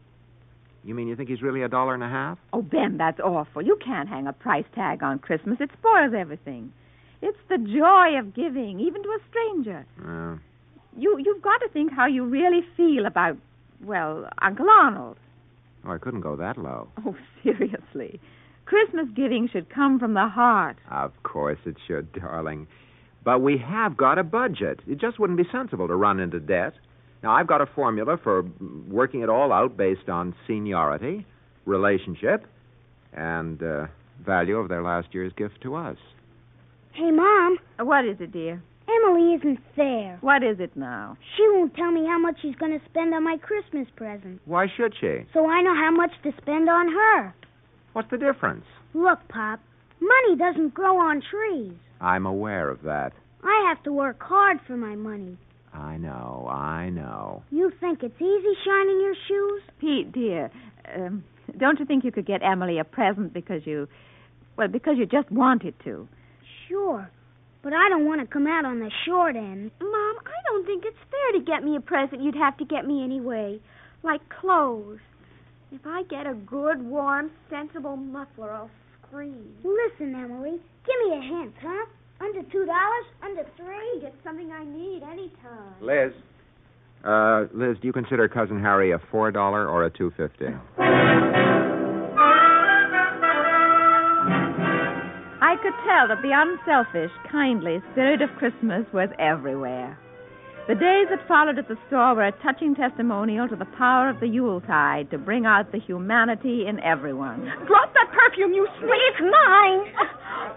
You 0.83 0.95
mean 0.95 1.07
you 1.07 1.15
think 1.15 1.29
he's 1.29 1.41
really 1.41 1.61
a 1.61 1.69
dollar 1.69 1.93
and 1.93 2.03
a 2.03 2.09
half? 2.09 2.37
Oh, 2.51 2.61
Ben, 2.61 2.97
that's 2.97 3.19
awful. 3.19 3.61
You 3.61 3.77
can't 3.83 4.09
hang 4.09 4.27
a 4.27 4.33
price 4.33 4.65
tag 4.75 5.01
on 5.03 5.19
Christmas. 5.19 5.57
It 5.61 5.69
spoils 5.79 6.13
everything. 6.17 6.73
It's 7.27 7.43
the 7.49 7.57
joy 7.57 8.19
of 8.19 8.33
giving, 8.35 8.79
even 8.81 9.01
to 9.03 9.09
a 9.09 9.19
stranger. 9.29 9.85
Uh, 10.05 10.35
You 10.97 11.17
you've 11.25 11.41
got 11.41 11.59
to 11.61 11.69
think 11.69 11.91
how 11.91 12.05
you 12.05 12.23
really 12.25 12.61
feel 12.77 13.05
about 13.05 13.37
well, 13.83 14.29
Uncle 14.41 14.67
Arnold. 14.69 15.17
oh, 15.85 15.91
I 15.91 15.97
couldn't 15.97 16.21
go 16.21 16.35
that 16.35 16.57
low. 16.57 16.87
Oh, 17.05 17.15
seriously. 17.43 18.19
Christmas 18.65 19.07
giving 19.15 19.49
should 19.51 19.69
come 19.69 19.99
from 19.99 20.13
the 20.13 20.27
heart. 20.27 20.77
Of 20.89 21.11
course 21.23 21.59
it 21.65 21.75
should, 21.87 22.11
darling. 22.13 22.67
But 23.23 23.39
we 23.41 23.57
have 23.57 23.95
got 23.97 24.17
a 24.19 24.23
budget. 24.23 24.79
It 24.87 24.99
just 24.99 25.19
wouldn't 25.19 25.37
be 25.37 25.47
sensible 25.51 25.87
to 25.87 25.95
run 25.95 26.19
into 26.19 26.39
debt. 26.39 26.73
Now, 27.23 27.31
I've 27.37 27.47
got 27.47 27.61
a 27.61 27.65
formula 27.65 28.17
for 28.21 28.43
working 28.89 29.21
it 29.21 29.29
all 29.29 29.51
out 29.53 29.75
based 29.77 30.07
on 30.09 30.33
seniority, 30.47 31.25
relationship, 31.65 32.45
and 33.13 33.61
uh, 33.63 33.87
value 34.25 34.57
of 34.57 34.67
their 34.69 34.81
last 34.83 35.07
year's 35.13 35.31
gift 35.33 35.61
to 35.61 35.75
us. 35.75 35.97
Hey, 36.93 37.09
Mom, 37.09 37.57
What 37.79 38.05
is 38.05 38.17
it, 38.19 38.31
dear? 38.31 38.61
Emily 38.87 39.33
isn't 39.33 39.59
fair. 39.75 40.17
What 40.21 40.43
is 40.43 40.59
it 40.59 40.75
now? 40.75 41.17
She 41.35 41.43
won't 41.49 41.73
tell 41.73 41.91
me 41.91 42.05
how 42.05 42.19
much 42.19 42.35
she's 42.41 42.55
going 42.55 42.77
to 42.77 42.85
spend 42.85 43.13
on 43.15 43.23
my 43.23 43.37
Christmas 43.37 43.87
present. 43.95 44.39
Why 44.45 44.67
should 44.77 44.93
she? 44.99 45.25
So 45.33 45.47
I 45.47 45.61
know 45.61 45.73
how 45.73 45.89
much 45.91 46.11
to 46.23 46.31
spend 46.41 46.69
on 46.69 46.91
her. 46.91 47.33
What's 47.93 48.11
the 48.11 48.17
difference? 48.17 48.65
Look, 48.93 49.19
Pop, 49.29 49.59
money 49.99 50.37
doesn't 50.37 50.73
grow 50.75 50.97
on 50.97 51.21
trees. 51.31 51.73
I'm 51.99 52.25
aware 52.27 52.69
of 52.69 52.83
that. 52.83 53.13
I 53.43 53.65
have 53.69 53.81
to 53.85 53.91
work 53.91 54.21
hard 54.21 54.59
for 54.67 54.77
my 54.77 54.95
money. 54.95 55.37
I 55.73 55.97
know, 55.97 56.47
I 56.51 56.89
know. 56.89 57.41
You 57.49 57.71
think 57.79 58.03
it's 58.03 58.21
easy 58.21 58.53
shining 58.63 59.01
your 59.01 59.15
shoes? 59.27 59.61
Pete, 59.79 60.11
dear, 60.11 60.51
um, 60.95 61.23
don't 61.57 61.79
you 61.79 61.85
think 61.85 62.03
you 62.03 62.11
could 62.11 62.27
get 62.27 62.43
Emily 62.43 62.77
a 62.77 62.83
present 62.83 63.33
because 63.33 63.65
you, 63.65 63.87
well, 64.57 64.67
because 64.67 64.95
you 64.97 65.07
just 65.07 65.31
wanted 65.31 65.73
to? 65.85 66.07
Sure. 66.73 67.07
But 67.61 67.73
I 67.73 67.87
don't 67.87 68.05
want 68.05 68.19
to 68.21 68.27
come 68.27 68.47
out 68.47 68.65
on 68.65 68.79
the 68.79 68.89
short 69.05 69.35
end. 69.35 69.69
Mom, 69.79 70.15
I 70.25 70.39
don't 70.49 70.65
think 70.65 70.83
it's 70.85 70.97
fair 71.11 71.39
to 71.39 71.45
get 71.45 71.63
me 71.63 71.75
a 71.75 71.79
present 71.79 72.23
you'd 72.23 72.35
have 72.35 72.57
to 72.57 72.65
get 72.65 72.87
me 72.87 73.03
anyway, 73.03 73.59
like 74.01 74.21
clothes. 74.41 74.97
If 75.71 75.81
I 75.85 76.01
get 76.09 76.25
a 76.25 76.33
good, 76.33 76.81
warm, 76.81 77.29
sensible 77.47 77.95
muffler, 77.95 78.51
I'll 78.51 78.71
scream. 79.07 79.53
Listen, 79.63 80.15
Emily, 80.15 80.57
give 80.85 80.97
me 81.05 81.15
a 81.15 81.21
hint, 81.21 81.53
huh? 81.61 81.85
Under 82.19 82.41
two 82.51 82.65
dollars? 82.65 83.05
Under 83.21 83.45
three? 83.55 84.01
Get 84.01 84.15
something 84.23 84.51
I 84.51 84.65
need 84.65 85.03
anytime. 85.03 85.75
Liz. 85.79 86.11
Uh, 87.03 87.45
Liz, 87.53 87.77
do 87.81 87.87
you 87.87 87.93
consider 87.93 88.27
Cousin 88.27 88.59
Harry 88.59 88.93
a 88.93 88.99
four 89.11 89.31
dollar 89.31 89.67
or 89.67 89.85
a 89.85 89.91
two 89.91 90.11
fifty? 90.17 90.47
could 95.73 95.89
tell 95.89 96.07
that 96.07 96.21
the 96.21 96.33
unselfish, 96.33 97.11
kindly 97.31 97.81
spirit 97.91 98.21
of 98.21 98.29
Christmas 98.37 98.85
was 98.93 99.09
everywhere. 99.19 99.97
The 100.67 100.75
days 100.75 101.11
that 101.11 101.27
followed 101.27 101.59
at 101.59 101.67
the 101.67 101.75
store 101.87 102.15
were 102.15 102.27
a 102.27 102.31
touching 102.39 102.73
testimonial 102.73 103.49
to 103.49 103.55
the 103.55 103.67
power 103.75 104.07
of 104.07 104.21
the 104.21 104.27
Yuletide 104.27 105.11
to 105.11 105.17
bring 105.17 105.45
out 105.45 105.73
the 105.73 105.79
humanity 105.79 106.63
in 106.67 106.79
everyone. 106.79 107.43
Drop 107.67 107.91
that 107.91 108.07
perfume, 108.15 108.53
you 108.53 108.65
sneak! 108.79 109.03
It's 109.11 109.19
mine! 109.19 109.83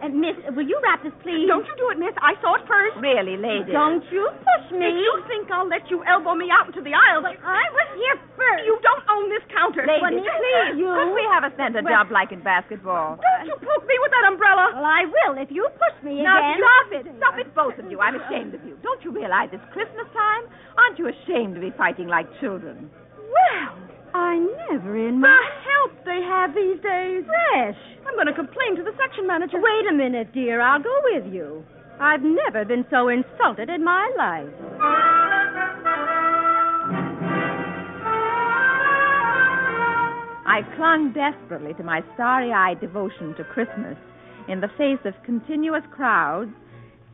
And, 0.07 0.15
uh, 0.15 0.19
Miss, 0.23 0.37
will 0.55 0.67
you 0.67 0.79
wrap 0.85 1.03
this, 1.03 1.13
please? 1.27 1.51
Don't 1.51 1.67
you 1.67 1.75
do 1.75 1.91
it, 1.91 1.99
Miss. 1.99 2.15
I 2.23 2.39
saw 2.41 2.55
it 2.55 2.63
first. 2.71 2.86
Really, 3.07 3.39
lady. 3.39 3.71
Don't 3.71 4.03
you 4.11 4.27
push 4.43 4.67
me. 4.75 4.83
If 4.83 4.99
you 4.99 5.13
think 5.31 5.47
I'll 5.55 5.69
let 5.71 5.87
you 5.87 6.03
elbow 6.03 6.35
me 6.35 6.51
out 6.51 6.67
into 6.67 6.83
the 6.83 6.91
aisle, 6.91 7.23
I 7.23 7.63
was 7.71 7.89
here 7.95 8.19
first. 8.35 8.67
You 8.67 8.75
don't 8.83 9.05
own 9.07 9.31
this 9.31 9.47
counter. 9.55 9.87
Lady, 9.87 10.03
Juanita, 10.03 10.27
please. 10.27 10.83
You. 10.83 10.91
Could 10.91 11.15
we 11.15 11.23
have 11.31 11.47
a 11.47 11.55
center 11.55 11.87
Well- 11.87 11.95
job 12.03 12.11
like 12.11 12.35
in 12.35 12.43
basketball? 12.43 13.15
Don't 13.23 13.47
you 13.47 13.55
poke 13.63 13.87
me 13.87 13.95
with 14.03 14.11
that 14.11 14.27
umbrella. 14.27 14.75
Well, 14.75 14.85
I 14.91 15.07
will 15.07 15.39
if 15.39 15.55
you 15.55 15.63
push 15.79 15.97
me 16.03 16.27
Now 16.27 16.43
again. 16.43 16.59
stop 16.59 16.87
it. 16.99 17.05
Stop 17.23 17.37
it, 17.39 17.49
both 17.55 17.79
of 17.79 17.87
you. 17.87 18.03
I'm 18.03 18.19
ashamed 18.19 18.59
of 18.59 18.65
you. 18.67 18.75
Don't 18.83 18.99
you 19.07 19.15
realize 19.15 19.55
it's 19.55 19.63
Christmas 19.71 20.11
time? 20.11 20.43
Aren't 20.75 20.99
you 20.99 21.07
ashamed 21.07 21.55
to 21.55 21.61
be 21.63 21.71
fighting 21.79 22.11
like 22.11 22.27
children? 22.43 22.91
Well, 23.23 23.71
I 24.19 24.35
never 24.67 24.99
in 24.99 25.21
my... 25.23 25.31
The 25.31 25.63
help 25.71 25.93
they 26.05 26.21
have 26.27 26.55
these 26.59 26.83
days. 26.83 27.23
Fresh. 27.23 27.79
I'm 28.03 28.15
going 28.19 28.27
to 28.27 28.35
complain 28.35 28.75
to 28.77 28.83
the 28.83 28.95
section 28.99 29.27
manager. 29.31 29.63
Wait 29.63 29.87
a 29.91 29.95
minute, 29.95 30.33
dear. 30.35 30.61
I'll 30.61 30.83
go 30.83 30.95
with 31.15 31.31
you. 31.33 31.63
I've 31.99 32.23
never 32.23 32.65
been 32.65 32.85
so 32.91 33.09
insulted 33.09 33.71
in 33.71 33.83
my 33.83 34.11
life. 34.19 34.53
I 40.47 40.63
clung 40.77 41.13
desperately 41.13 41.75
to 41.75 41.83
my 41.83 42.03
starry 42.15 42.53
eyed 42.53 42.81
devotion 42.81 43.35
to 43.37 43.45
Christmas 43.45 43.97
in 44.49 44.61
the 44.61 44.69
face 44.79 45.01
of 45.05 45.15
continuous 45.25 45.83
crowds, 45.91 46.51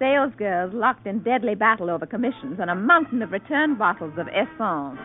salesgirls 0.01 0.75
locked 0.75 1.07
in 1.07 1.23
deadly 1.23 1.55
battle 1.55 1.89
over 1.89 2.07
commissions, 2.07 2.59
and 2.61 2.71
a 2.71 2.75
mountain 2.75 3.23
of 3.23 3.31
return 3.31 3.77
bottles 3.77 4.15
of 4.19 4.29
essence. 4.29 4.99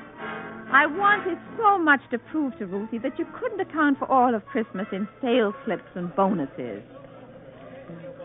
I 0.69 0.85
wanted 0.85 1.37
so 1.57 1.77
much 1.77 2.01
to 2.11 2.17
prove 2.17 2.57
to 2.57 2.65
Ruthie 2.65 2.97
that 2.99 3.17
you 3.17 3.25
couldn't 3.39 3.61
account 3.61 3.99
for 3.99 4.11
all 4.11 4.35
of 4.35 4.45
Christmas 4.45 4.87
in 4.91 5.07
sales 5.21 5.53
slips 5.65 5.89
and 5.95 6.13
bonuses. 6.15 6.83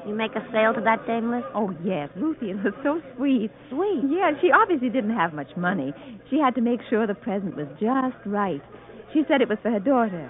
You 0.06 0.14
make 0.14 0.32
a 0.34 0.44
sale 0.52 0.74
to 0.74 0.80
that 0.82 1.06
dame, 1.06 1.30
Liz? 1.30 1.44
Oh, 1.54 1.70
yes, 1.84 2.10
Ruthie, 2.16 2.54
was 2.54 2.74
so 2.82 3.00
sweet. 3.16 3.50
Sweet. 3.70 4.02
Yeah, 4.08 4.32
she 4.40 4.50
obviously 4.50 4.88
didn't 4.90 5.14
have 5.16 5.32
much 5.32 5.56
money. 5.56 5.94
She 6.28 6.38
had 6.38 6.54
to 6.56 6.60
make 6.60 6.80
sure 6.90 7.06
the 7.06 7.14
present 7.14 7.56
was 7.56 7.68
just 7.78 8.16
right. 8.26 8.60
She 9.12 9.22
said 9.28 9.40
it 9.42 9.48
was 9.48 9.58
for 9.62 9.70
her 9.70 9.78
daughter. 9.78 10.28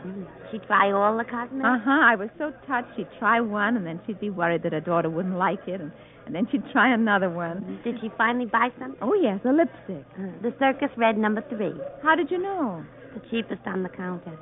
She'd 0.50 0.62
try 0.64 0.90
all 0.90 1.16
the 1.16 1.24
cosmetics? 1.24 1.64
Uh 1.64 1.78
huh. 1.84 2.00
I 2.04 2.16
was 2.16 2.28
so 2.36 2.52
touched. 2.66 2.88
She'd 2.96 3.06
try 3.18 3.40
one, 3.40 3.76
and 3.76 3.86
then 3.86 4.00
she'd 4.06 4.20
be 4.20 4.28
worried 4.28 4.64
that 4.64 4.72
her 4.72 4.80
daughter 4.80 5.08
wouldn't 5.08 5.38
like 5.38 5.60
it, 5.68 5.80
and, 5.80 5.92
and 6.26 6.34
then 6.34 6.48
she'd 6.50 6.64
try 6.72 6.92
another 6.92 7.30
one. 7.30 7.80
Did 7.84 7.96
she 8.02 8.10
finally 8.18 8.46
buy 8.46 8.68
something? 8.78 8.98
Oh, 9.00 9.14
yes, 9.14 9.38
a 9.44 9.52
lipstick. 9.52 10.04
The 10.42 10.52
Circus 10.58 10.90
Red 10.98 11.16
number 11.16 11.42
three. 11.48 11.72
How 12.02 12.14
did 12.16 12.30
you 12.30 12.38
know? 12.38 12.84
The 13.14 13.20
cheapest 13.30 13.62
on 13.66 13.84
the 13.84 13.88
counter. 13.88 14.36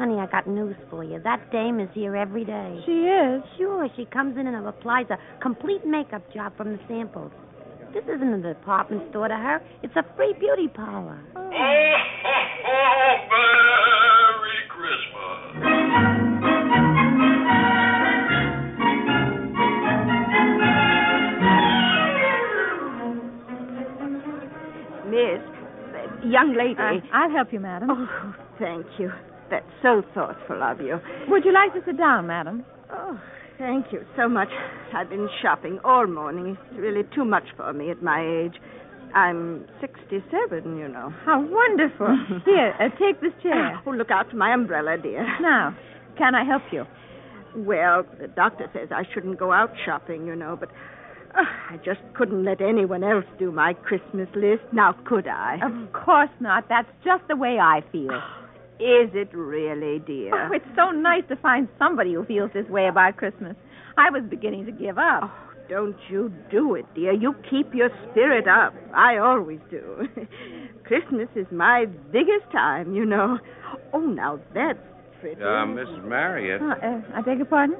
Honey, 0.00 0.16
I 0.18 0.24
got 0.24 0.46
news 0.46 0.76
for 0.88 1.04
you. 1.04 1.20
That 1.22 1.52
dame 1.52 1.78
is 1.78 1.90
here 1.92 2.16
every 2.16 2.42
day. 2.42 2.80
She 2.86 3.04
is. 3.04 3.42
Sure, 3.58 3.86
she 3.96 4.06
comes 4.06 4.38
in 4.38 4.46
and 4.46 4.66
applies 4.66 5.04
a 5.10 5.18
complete 5.42 5.84
makeup 5.84 6.22
job 6.32 6.56
from 6.56 6.72
the 6.72 6.78
samples. 6.88 7.30
This 7.92 8.04
isn't 8.04 8.32
a 8.32 8.54
department 8.54 9.02
store 9.10 9.28
to 9.28 9.36
her. 9.36 9.60
It's 9.82 9.94
a 9.96 10.04
free 10.16 10.32
beauty 10.40 10.68
parlor. 10.68 11.20
Oh, 11.36 11.40
ho, 11.42 12.32
ho, 12.64 13.16
Merry 14.40 14.56
Christmas. 14.72 15.36
Miss, 25.10 25.44
uh, 25.92 26.26
young 26.26 26.54
lady. 26.56 26.80
Uh, 26.80 27.00
I'll 27.12 27.30
help 27.30 27.52
you, 27.52 27.60
madam. 27.60 27.90
Oh, 27.90 28.34
thank 28.58 28.86
you. 28.98 29.12
That's 29.50 29.66
so 29.82 30.02
thoughtful 30.14 30.62
of 30.62 30.80
you. 30.80 31.00
Would 31.28 31.44
you 31.44 31.52
like 31.52 31.72
to 31.74 31.80
sit 31.84 31.98
down, 31.98 32.26
madam? 32.28 32.64
Oh, 32.92 33.20
thank 33.58 33.86
you 33.92 34.04
so 34.16 34.28
much. 34.28 34.48
I've 34.94 35.08
been 35.10 35.28
shopping 35.42 35.78
all 35.84 36.06
morning. 36.06 36.56
It's 36.70 36.78
really 36.80 37.02
too 37.14 37.24
much 37.24 37.44
for 37.56 37.72
me 37.72 37.90
at 37.90 38.02
my 38.02 38.20
age. 38.20 38.54
I'm 39.14 39.66
67, 39.80 40.76
you 40.78 40.88
know. 40.88 41.12
How 41.24 41.40
wonderful. 41.44 42.16
Here, 42.44 42.74
uh, 42.78 42.88
take 42.98 43.20
this 43.20 43.32
chair. 43.42 43.80
Oh, 43.84 43.90
look 43.90 44.10
out 44.10 44.30
for 44.30 44.36
my 44.36 44.54
umbrella, 44.54 44.96
dear. 45.02 45.26
Now, 45.40 45.76
can 46.16 46.34
I 46.34 46.44
help 46.44 46.62
you? 46.70 46.84
Well, 47.56 48.04
the 48.20 48.28
doctor 48.28 48.70
says 48.72 48.90
I 48.92 49.02
shouldn't 49.12 49.38
go 49.38 49.50
out 49.52 49.70
shopping, 49.84 50.26
you 50.26 50.36
know, 50.36 50.56
but 50.58 50.68
uh, 51.36 51.42
I 51.70 51.76
just 51.84 52.00
couldn't 52.14 52.44
let 52.44 52.60
anyone 52.60 53.02
else 53.02 53.24
do 53.38 53.50
my 53.50 53.74
Christmas 53.74 54.28
list. 54.36 54.62
Now, 54.72 54.94
could 55.04 55.26
I? 55.26 55.58
Of 55.64 55.92
course 55.92 56.30
not. 56.38 56.68
That's 56.68 56.88
just 57.04 57.24
the 57.28 57.36
way 57.36 57.58
I 57.60 57.80
feel. 57.90 58.20
Is 58.80 59.10
it 59.12 59.28
really, 59.34 59.98
dear? 59.98 60.32
Oh, 60.34 60.52
it's 60.54 60.64
so 60.74 60.90
nice 60.90 61.24
to 61.28 61.36
find 61.36 61.68
somebody 61.78 62.14
who 62.14 62.24
feels 62.24 62.50
this 62.54 62.66
way 62.70 62.88
about 62.88 63.18
Christmas. 63.18 63.54
I 63.98 64.08
was 64.08 64.22
beginning 64.30 64.64
to 64.64 64.72
give 64.72 64.96
up. 64.96 65.24
Oh, 65.24 65.32
don't 65.68 65.96
you 66.08 66.32
do 66.50 66.74
it, 66.76 66.86
dear. 66.94 67.12
You 67.12 67.34
keep 67.50 67.74
your 67.74 67.90
spirit 68.10 68.48
up. 68.48 68.72
I 68.94 69.18
always 69.18 69.60
do. 69.70 70.08
Christmas 70.84 71.28
is 71.36 71.46
my 71.52 71.84
biggest 72.10 72.50
time, 72.52 72.94
you 72.94 73.04
know. 73.04 73.38
Oh, 73.92 74.00
now 74.00 74.40
that's 74.54 74.78
pretty. 75.20 75.42
Uh, 75.42 75.66
Mrs. 75.66 76.02
Marriott. 76.02 76.62
Uh, 76.62 76.86
uh, 76.86 77.02
I 77.14 77.20
beg 77.20 77.36
your 77.36 77.46
pardon? 77.46 77.76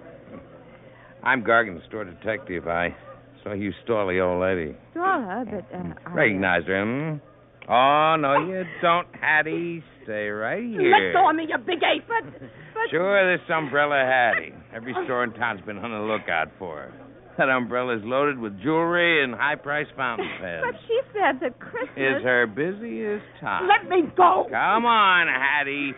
I'm 1.22 1.42
Gargan, 1.42 1.80
the 1.80 1.86
store 1.88 2.04
detective. 2.04 2.68
I 2.68 2.94
saw 3.42 3.54
you 3.54 3.72
stole 3.84 4.06
the 4.08 4.20
old 4.20 4.42
lady. 4.42 4.76
Dora, 4.92 5.46
but 5.50 5.74
uh, 5.74 5.94
I, 6.06 6.12
Recognize 6.12 6.64
her, 6.66 6.84
hmm? 6.84 7.29
Oh, 7.70 8.16
no, 8.18 8.48
you 8.48 8.64
don't, 8.82 9.06
Hattie. 9.14 9.82
Stay 10.02 10.26
right 10.28 10.62
here. 10.62 10.90
Let 10.90 11.12
go 11.14 11.30
of 11.30 11.36
me, 11.36 11.46
you 11.48 11.56
big 11.58 11.78
ape. 11.78 12.02
But, 12.08 12.24
but 12.32 12.90
Sure, 12.90 13.36
this 13.38 13.46
umbrella 13.48 14.02
Hattie. 14.04 14.52
Every 14.74 14.92
store 15.04 15.22
in 15.22 15.32
town's 15.34 15.60
been 15.62 15.78
on 15.78 15.92
the 15.92 16.12
lookout 16.12 16.48
for 16.58 16.76
her. 16.76 16.92
That 17.38 17.48
umbrella's 17.48 18.02
loaded 18.04 18.38
with 18.40 18.60
jewelry 18.60 19.22
and 19.22 19.34
high-priced 19.34 19.92
fountain 19.96 20.28
pens. 20.40 20.64
but 20.66 20.80
she 20.88 21.00
said 21.14 21.38
that 21.40 21.60
Christmas. 21.60 21.94
Is 21.96 22.24
her 22.24 22.46
busiest 22.48 23.24
time. 23.40 23.68
let 23.68 23.88
me 23.88 24.02
go. 24.16 24.46
Come 24.50 24.84
on, 24.84 25.28
Hattie. 25.28 25.94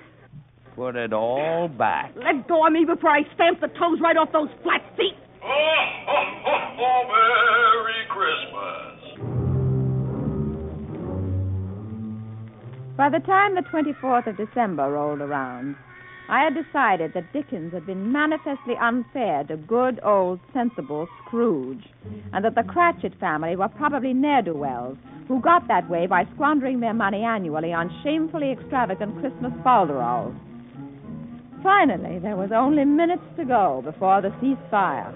Put 0.76 0.96
it 0.96 1.12
all 1.12 1.68
back. 1.68 2.12
Let 2.16 2.46
go 2.48 2.66
of 2.66 2.72
me 2.72 2.84
before 2.84 3.10
I 3.10 3.22
stamp 3.34 3.60
the 3.60 3.68
toes 3.68 3.98
right 4.00 4.16
off 4.16 4.28
those 4.32 4.48
flat 4.62 4.84
feet. 4.96 5.16
Oh, 5.42 5.48
ho, 6.06 6.20
ho, 6.44 6.56
ho, 6.76 6.92
Merry 7.08 8.04
Christmas. 8.08 8.91
By 13.02 13.08
the 13.08 13.26
time 13.26 13.56
the 13.56 13.62
24th 13.62 14.28
of 14.28 14.36
December 14.36 14.92
rolled 14.92 15.22
around, 15.22 15.74
I 16.28 16.44
had 16.44 16.54
decided 16.54 17.14
that 17.14 17.32
Dickens 17.32 17.72
had 17.72 17.84
been 17.84 18.12
manifestly 18.12 18.76
unfair 18.80 19.42
to 19.48 19.56
good, 19.56 19.98
old, 20.04 20.38
sensible 20.54 21.08
Scrooge, 21.18 21.82
and 22.32 22.44
that 22.44 22.54
the 22.54 22.62
Cratchit 22.62 23.18
family 23.18 23.56
were 23.56 23.66
probably 23.70 24.12
ne'er 24.14 24.42
do 24.42 24.54
wells 24.54 24.96
who 25.26 25.40
got 25.40 25.66
that 25.66 25.90
way 25.90 26.06
by 26.06 26.28
squandering 26.34 26.78
their 26.78 26.94
money 26.94 27.24
annually 27.24 27.72
on 27.72 27.90
shamefully 28.04 28.52
extravagant 28.52 29.18
Christmas 29.18 29.52
falderols. 29.66 30.38
Finally, 31.60 32.20
there 32.20 32.36
was 32.36 32.50
only 32.54 32.84
minutes 32.84 33.26
to 33.36 33.44
go 33.44 33.82
before 33.84 34.22
the 34.22 34.28
ceasefire. 34.38 35.10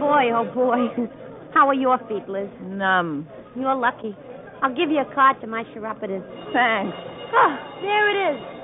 Boy, 0.00 0.30
oh 0.32 0.50
boy. 0.54 1.10
How 1.52 1.68
are 1.68 1.74
your 1.74 1.98
feet, 2.08 2.26
Liz? 2.26 2.48
Numb. 2.62 3.28
You're 3.54 3.74
lucky. 3.74 4.16
I'll 4.62 4.74
give 4.74 4.90
you 4.90 5.00
a 5.00 5.14
card 5.14 5.40
to 5.40 5.46
my 5.46 5.64
chiropodist. 5.72 6.26
Thanks. 6.52 6.96
Ah, 7.34 7.80
there 7.82 8.08
it 8.10 8.18
is. 8.34 8.56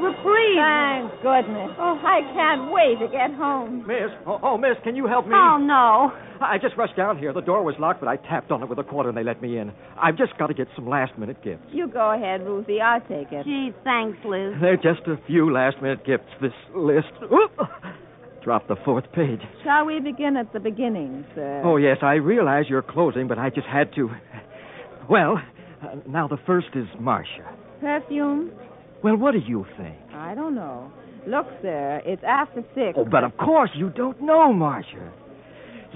Reprieve. 0.00 0.56
Thank 0.56 1.12
goodness. 1.20 1.70
Oh, 1.78 1.98
I 2.00 2.20
can't 2.32 2.72
wait 2.72 2.98
to 3.04 3.08
get 3.12 3.34
home. 3.36 3.84
Miss, 3.86 4.08
oh, 4.26 4.40
oh, 4.42 4.56
miss, 4.56 4.76
can 4.82 4.96
you 4.96 5.06
help 5.06 5.26
me? 5.26 5.34
Oh, 5.34 5.58
no. 5.58 6.12
I 6.40 6.56
just 6.56 6.74
rushed 6.78 6.96
down 6.96 7.18
here. 7.18 7.34
The 7.34 7.42
door 7.42 7.62
was 7.62 7.74
locked, 7.78 8.00
but 8.00 8.08
I 8.08 8.16
tapped 8.16 8.50
on 8.50 8.62
it 8.62 8.68
with 8.68 8.78
a 8.78 8.82
quarter 8.82 9.10
and 9.10 9.18
they 9.18 9.24
let 9.24 9.42
me 9.42 9.58
in. 9.58 9.72
I've 10.00 10.16
just 10.16 10.38
got 10.38 10.46
to 10.46 10.54
get 10.54 10.68
some 10.74 10.88
last 10.88 11.18
minute 11.18 11.44
gifts. 11.44 11.64
You 11.70 11.86
go 11.86 12.12
ahead, 12.12 12.46
Ruthie. 12.46 12.80
I'll 12.80 13.00
take 13.02 13.30
it. 13.30 13.44
Gee, 13.44 13.72
thanks, 13.84 14.16
Liz. 14.24 14.54
They're 14.60 14.76
just 14.76 15.06
a 15.06 15.20
few 15.26 15.52
last 15.52 15.76
minute 15.82 16.06
gifts. 16.06 16.30
This 16.40 16.52
list. 16.74 17.12
Oop! 17.24 17.68
Drop 18.42 18.66
the 18.68 18.76
fourth 18.86 19.04
page. 19.12 19.40
Shall 19.64 19.84
we 19.84 20.00
begin 20.00 20.38
at 20.38 20.50
the 20.54 20.60
beginning, 20.60 21.26
sir? 21.34 21.60
Oh, 21.62 21.76
yes, 21.76 21.98
I 22.00 22.14
realize 22.14 22.64
you're 22.70 22.80
closing, 22.80 23.28
but 23.28 23.38
I 23.38 23.50
just 23.50 23.66
had 23.66 23.94
to. 23.96 24.08
Well, 25.10 25.42
uh, 25.82 25.96
now 26.08 26.28
the 26.28 26.38
first 26.46 26.68
is 26.76 26.86
Marcia. 27.00 27.52
Perfume? 27.80 28.52
Well, 29.02 29.16
what 29.16 29.32
do 29.32 29.40
you 29.44 29.66
think? 29.76 29.96
I 30.14 30.36
don't 30.36 30.54
know. 30.54 30.92
Look, 31.26 31.46
sir, 31.62 32.00
it's 32.06 32.22
after 32.22 32.62
six. 32.76 32.96
Oh, 32.96 33.04
but 33.04 33.24
of 33.24 33.36
course 33.36 33.70
you 33.74 33.90
don't 33.90 34.22
know 34.22 34.52
Marcia. 34.52 35.12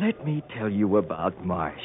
Let 0.00 0.26
me 0.26 0.42
tell 0.58 0.68
you 0.68 0.96
about 0.96 1.44
Marcia. 1.46 1.78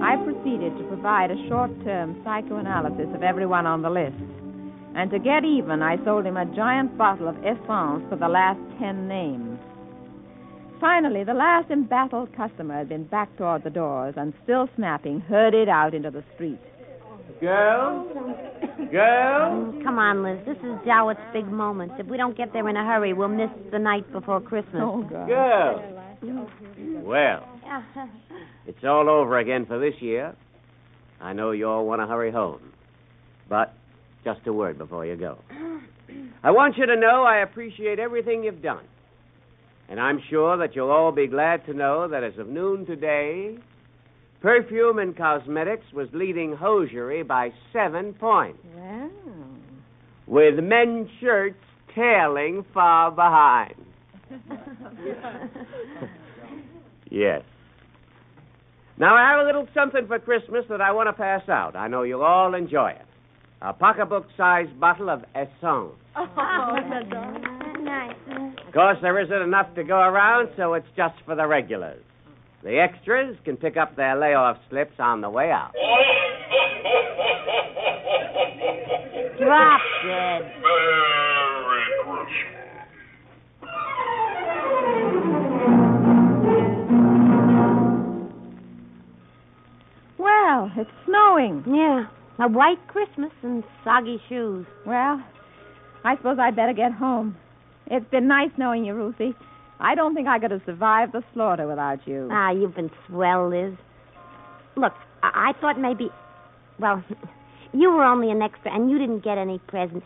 I 0.00 0.14
proceeded 0.22 0.78
to 0.78 0.84
provide 0.86 1.32
a 1.32 1.48
short 1.48 1.72
term 1.82 2.22
psychoanalysis 2.24 3.08
of 3.12 3.24
everyone 3.24 3.66
on 3.66 3.82
the 3.82 3.90
list. 3.90 4.14
And 4.94 5.10
to 5.10 5.18
get 5.18 5.44
even, 5.44 5.82
I 5.82 5.96
sold 6.04 6.26
him 6.26 6.36
a 6.36 6.46
giant 6.54 6.96
bottle 6.96 7.28
of 7.28 7.36
essence 7.38 8.04
for 8.08 8.16
the 8.18 8.28
last 8.28 8.60
ten 8.78 9.08
names. 9.08 9.57
Finally, 10.80 11.24
the 11.24 11.34
last 11.34 11.70
embattled 11.70 12.34
customer 12.36 12.74
had 12.78 12.88
been 12.88 13.04
back 13.04 13.34
toward 13.36 13.64
the 13.64 13.70
doors 13.70 14.14
and, 14.16 14.32
still 14.44 14.68
snapping, 14.76 15.20
herded 15.20 15.68
out 15.68 15.94
into 15.94 16.10
the 16.10 16.22
street. 16.34 16.58
Girls? 17.40 18.08
Girls? 18.90 19.74
Mm, 19.74 19.84
Come 19.84 19.98
on, 19.98 20.22
Liz. 20.22 20.38
This 20.46 20.56
is 20.58 20.78
Jowett's 20.84 21.20
big 21.32 21.46
moment. 21.46 21.92
If 21.98 22.06
we 22.06 22.16
don't 22.16 22.36
get 22.36 22.52
there 22.52 22.68
in 22.68 22.76
a 22.76 22.84
hurry, 22.84 23.12
we'll 23.12 23.28
miss 23.28 23.50
the 23.70 23.78
night 23.78 24.10
before 24.12 24.40
Christmas. 24.40 24.82
Oh, 24.84 25.02
God. 25.02 25.28
Girls. 25.28 25.80
Well, 27.04 27.48
it's 28.66 28.82
all 28.84 29.08
over 29.08 29.38
again 29.38 29.66
for 29.66 29.78
this 29.78 29.94
year. 30.00 30.34
I 31.20 31.32
know 31.32 31.52
you 31.52 31.68
all 31.68 31.86
want 31.86 32.00
to 32.02 32.06
hurry 32.06 32.32
home. 32.32 32.72
But 33.48 33.72
just 34.24 34.40
a 34.46 34.52
word 34.52 34.78
before 34.78 35.06
you 35.06 35.16
go. 35.16 35.38
I 36.42 36.50
want 36.50 36.76
you 36.76 36.86
to 36.86 36.96
know 36.96 37.24
I 37.24 37.38
appreciate 37.38 37.98
everything 37.98 38.42
you've 38.44 38.62
done. 38.62 38.84
And 39.88 39.98
I'm 39.98 40.20
sure 40.28 40.56
that 40.58 40.76
you'll 40.76 40.90
all 40.90 41.12
be 41.12 41.26
glad 41.26 41.64
to 41.66 41.72
know 41.74 42.08
that 42.08 42.22
as 42.22 42.36
of 42.38 42.48
noon 42.48 42.84
today, 42.86 43.56
Perfume 44.42 44.98
and 44.98 45.16
Cosmetics 45.16 45.86
was 45.94 46.08
leading 46.12 46.54
hosiery 46.54 47.22
by 47.22 47.50
seven 47.72 48.12
points, 48.14 48.58
Well. 48.76 49.10
with 50.26 50.58
men's 50.62 51.08
shirts 51.20 51.58
tailing 51.94 52.64
far 52.74 53.10
behind. 53.10 53.74
Yes. 57.10 57.40
Now, 58.98 59.14
I 59.16 59.30
have 59.30 59.40
a 59.40 59.46
little 59.46 59.66
something 59.72 60.06
for 60.06 60.18
Christmas 60.18 60.66
that 60.68 60.82
I 60.82 60.92
want 60.92 61.08
to 61.08 61.14
pass 61.14 61.48
out. 61.48 61.74
I 61.74 61.88
know 61.88 62.02
you'll 62.02 62.20
all 62.22 62.54
enjoy 62.54 62.90
it. 62.90 63.06
A 63.62 63.72
pocketbook 63.72 64.26
sized 64.36 64.78
bottle 64.78 65.08
of 65.08 65.24
Essence. 65.34 65.56
Oh, 65.62 65.94
nice. 66.36 67.57
Of 68.68 68.74
course, 68.74 68.98
there 69.00 69.18
isn't 69.18 69.42
enough 69.42 69.74
to 69.76 69.82
go 69.82 69.96
around, 69.96 70.50
so 70.54 70.74
it's 70.74 70.86
just 70.94 71.14
for 71.24 71.34
the 71.34 71.46
regulars. 71.46 72.02
The 72.62 72.78
extras 72.78 73.34
can 73.46 73.56
pick 73.56 73.78
up 73.78 73.96
their 73.96 74.14
layoff 74.14 74.58
slips 74.68 74.92
on 74.98 75.22
the 75.22 75.30
way 75.30 75.50
out. 75.50 75.72
Drop 79.38 79.80
dead. 80.04 80.52
Merry 80.60 81.84
Christmas. 82.04 82.68
Well, 90.18 90.70
it's 90.76 90.90
snowing. 91.06 91.64
Yeah. 91.66 92.04
A 92.38 92.48
white 92.48 92.86
Christmas 92.86 93.32
and 93.42 93.64
soggy 93.82 94.20
shoes. 94.28 94.66
Well, 94.84 95.24
I 96.04 96.16
suppose 96.16 96.36
I'd 96.38 96.54
better 96.54 96.74
get 96.74 96.92
home. 96.92 97.34
It's 97.90 98.08
been 98.10 98.28
nice 98.28 98.50
knowing 98.56 98.84
you, 98.84 98.94
Ruthie. 98.94 99.34
I 99.80 99.94
don't 99.94 100.14
think 100.14 100.28
I 100.28 100.38
could 100.38 100.50
have 100.50 100.62
survived 100.66 101.12
the 101.12 101.22
slaughter 101.32 101.66
without 101.66 102.06
you. 102.06 102.28
Ah, 102.30 102.50
you've 102.50 102.74
been 102.74 102.90
swell, 103.06 103.48
Liz. 103.48 103.74
Look, 104.76 104.92
I, 105.22 105.52
I 105.54 105.60
thought 105.60 105.78
maybe. 105.78 106.10
Well, 106.78 107.02
you 107.72 107.90
were 107.90 108.04
only 108.04 108.30
an 108.30 108.42
extra 108.42 108.74
and 108.74 108.90
you 108.90 108.98
didn't 108.98 109.24
get 109.24 109.38
any 109.38 109.58
present. 109.58 110.02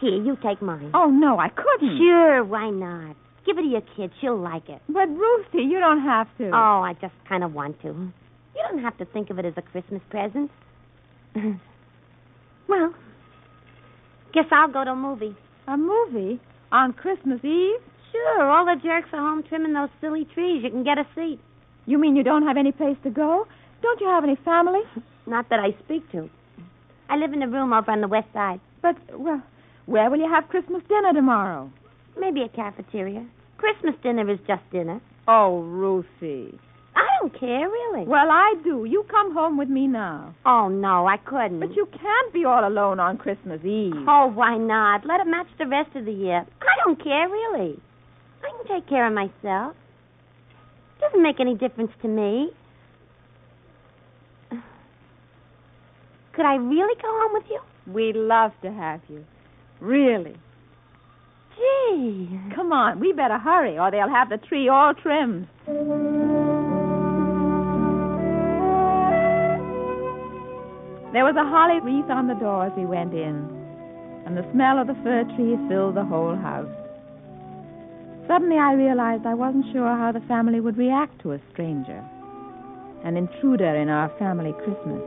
Here, 0.00 0.22
you 0.22 0.36
take 0.42 0.62
mine. 0.62 0.92
Oh, 0.94 1.10
no, 1.10 1.38
I 1.38 1.48
couldn't. 1.48 1.98
Sure, 1.98 2.44
why 2.44 2.70
not? 2.70 3.16
Give 3.44 3.58
it 3.58 3.62
to 3.62 3.68
your 3.68 3.82
kid. 3.96 4.12
She'll 4.20 4.38
like 4.38 4.68
it. 4.68 4.80
But, 4.88 5.08
Ruthie, 5.08 5.66
you 5.68 5.80
don't 5.80 6.02
have 6.02 6.28
to. 6.38 6.50
Oh, 6.54 6.82
I 6.84 6.94
just 7.00 7.14
kind 7.28 7.42
of 7.42 7.52
want 7.52 7.80
to. 7.82 7.88
You 7.88 8.64
don't 8.70 8.82
have 8.82 8.96
to 8.98 9.04
think 9.06 9.30
of 9.30 9.38
it 9.38 9.44
as 9.44 9.54
a 9.56 9.62
Christmas 9.62 10.02
present. 10.08 10.50
well, 12.68 12.94
guess 14.32 14.44
I'll 14.52 14.70
go 14.70 14.84
to 14.84 14.90
a 14.90 14.96
movie. 14.96 15.36
A 15.66 15.76
movie? 15.76 16.40
On 16.70 16.92
Christmas 16.92 17.40
Eve? 17.44 17.80
Sure, 18.12 18.50
all 18.50 18.64
the 18.64 18.80
jerks 18.82 19.08
are 19.12 19.20
home 19.20 19.42
trimming 19.48 19.72
those 19.72 19.88
silly 20.00 20.26
trees. 20.34 20.62
You 20.62 20.70
can 20.70 20.84
get 20.84 20.98
a 20.98 21.06
seat. 21.14 21.38
You 21.86 21.98
mean 21.98 22.16
you 22.16 22.22
don't 22.22 22.46
have 22.46 22.56
any 22.56 22.72
place 22.72 22.96
to 23.04 23.10
go? 23.10 23.46
Don't 23.82 24.00
you 24.00 24.06
have 24.08 24.24
any 24.24 24.36
family? 24.44 24.80
Not 25.26 25.48
that 25.50 25.60
I 25.60 25.70
speak 25.84 26.10
to. 26.12 26.28
I 27.08 27.16
live 27.16 27.32
in 27.32 27.42
a 27.42 27.48
room 27.48 27.72
over 27.72 27.90
on 27.90 28.00
the 28.00 28.08
west 28.08 28.28
side. 28.32 28.60
But, 28.82 28.96
well, 29.18 29.42
where 29.86 30.10
will 30.10 30.18
you 30.18 30.30
have 30.30 30.48
Christmas 30.48 30.82
dinner 30.88 31.12
tomorrow? 31.14 31.70
Maybe 32.18 32.42
a 32.42 32.48
cafeteria. 32.48 33.26
Christmas 33.56 33.94
dinner 34.02 34.30
is 34.30 34.38
just 34.46 34.62
dinner. 34.70 35.00
Oh, 35.26 35.60
Ruthie. 35.62 36.58
I 37.18 37.20
don't 37.20 37.40
care, 37.40 37.68
really. 37.68 38.06
Well, 38.06 38.30
I 38.30 38.54
do. 38.62 38.84
You 38.84 39.04
come 39.10 39.34
home 39.34 39.58
with 39.58 39.68
me 39.68 39.86
now. 39.86 40.34
Oh, 40.46 40.68
no, 40.68 41.06
I 41.06 41.16
couldn't. 41.16 41.58
But 41.58 41.74
you 41.74 41.86
can't 41.86 42.32
be 42.32 42.44
all 42.44 42.66
alone 42.66 43.00
on 43.00 43.18
Christmas 43.18 43.60
Eve. 43.64 43.94
Oh, 44.06 44.30
why 44.32 44.56
not? 44.56 45.04
Let 45.04 45.20
it 45.20 45.26
match 45.26 45.48
the 45.58 45.66
rest 45.66 45.96
of 45.96 46.04
the 46.04 46.12
year. 46.12 46.46
I 46.60 46.84
don't 46.84 47.02
care, 47.02 47.28
really. 47.28 47.80
I 48.42 48.50
can 48.56 48.76
take 48.76 48.88
care 48.88 49.06
of 49.06 49.12
myself. 49.12 49.74
Doesn't 51.00 51.22
make 51.22 51.40
any 51.40 51.54
difference 51.54 51.90
to 52.02 52.08
me. 52.08 52.50
Could 54.50 56.46
I 56.46 56.54
really 56.54 56.94
go 57.02 57.08
home 57.08 57.32
with 57.32 57.44
you? 57.50 57.60
We'd 57.92 58.16
love 58.16 58.52
to 58.62 58.70
have 58.72 59.00
you. 59.08 59.24
Really. 59.80 60.36
Gee. 61.56 62.28
Come 62.54 62.72
on, 62.72 63.00
we 63.00 63.12
better 63.12 63.38
hurry, 63.38 63.76
or 63.76 63.90
they'll 63.90 64.08
have 64.08 64.28
the 64.28 64.36
tree 64.36 64.68
all 64.68 64.94
trimmed. 64.94 65.48
There 71.12 71.24
was 71.24 71.36
a 71.36 71.44
holly 71.44 71.80
wreath 71.80 72.10
on 72.10 72.28
the 72.28 72.34
door 72.34 72.66
as 72.66 72.72
we 72.76 72.84
went 72.84 73.14
in, 73.14 73.48
and 74.26 74.36
the 74.36 74.44
smell 74.52 74.78
of 74.78 74.88
the 74.88 74.94
fir 75.02 75.24
trees 75.36 75.58
filled 75.68 75.96
the 75.96 76.04
whole 76.04 76.36
house. 76.36 76.68
Suddenly 78.28 78.58
I 78.58 78.74
realized 78.74 79.24
I 79.24 79.32
wasn't 79.32 79.72
sure 79.72 79.88
how 79.96 80.12
the 80.12 80.20
family 80.28 80.60
would 80.60 80.76
react 80.76 81.18
to 81.22 81.32
a 81.32 81.40
stranger, 81.50 82.04
an 83.04 83.16
intruder 83.16 83.74
in 83.74 83.88
our 83.88 84.10
family 84.18 84.52
Christmas. 84.52 85.00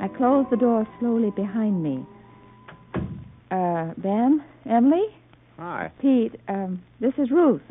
I 0.00 0.08
closed 0.08 0.50
the 0.50 0.56
door 0.56 0.84
slowly 0.98 1.30
behind 1.30 1.80
me. 1.80 2.04
Uh, 3.52 3.94
Ben? 3.98 4.42
Emily? 4.68 5.06
Hi. 5.58 5.92
Pete, 6.00 6.34
um, 6.48 6.82
this 6.98 7.12
is 7.18 7.30
Ruth. 7.30 7.62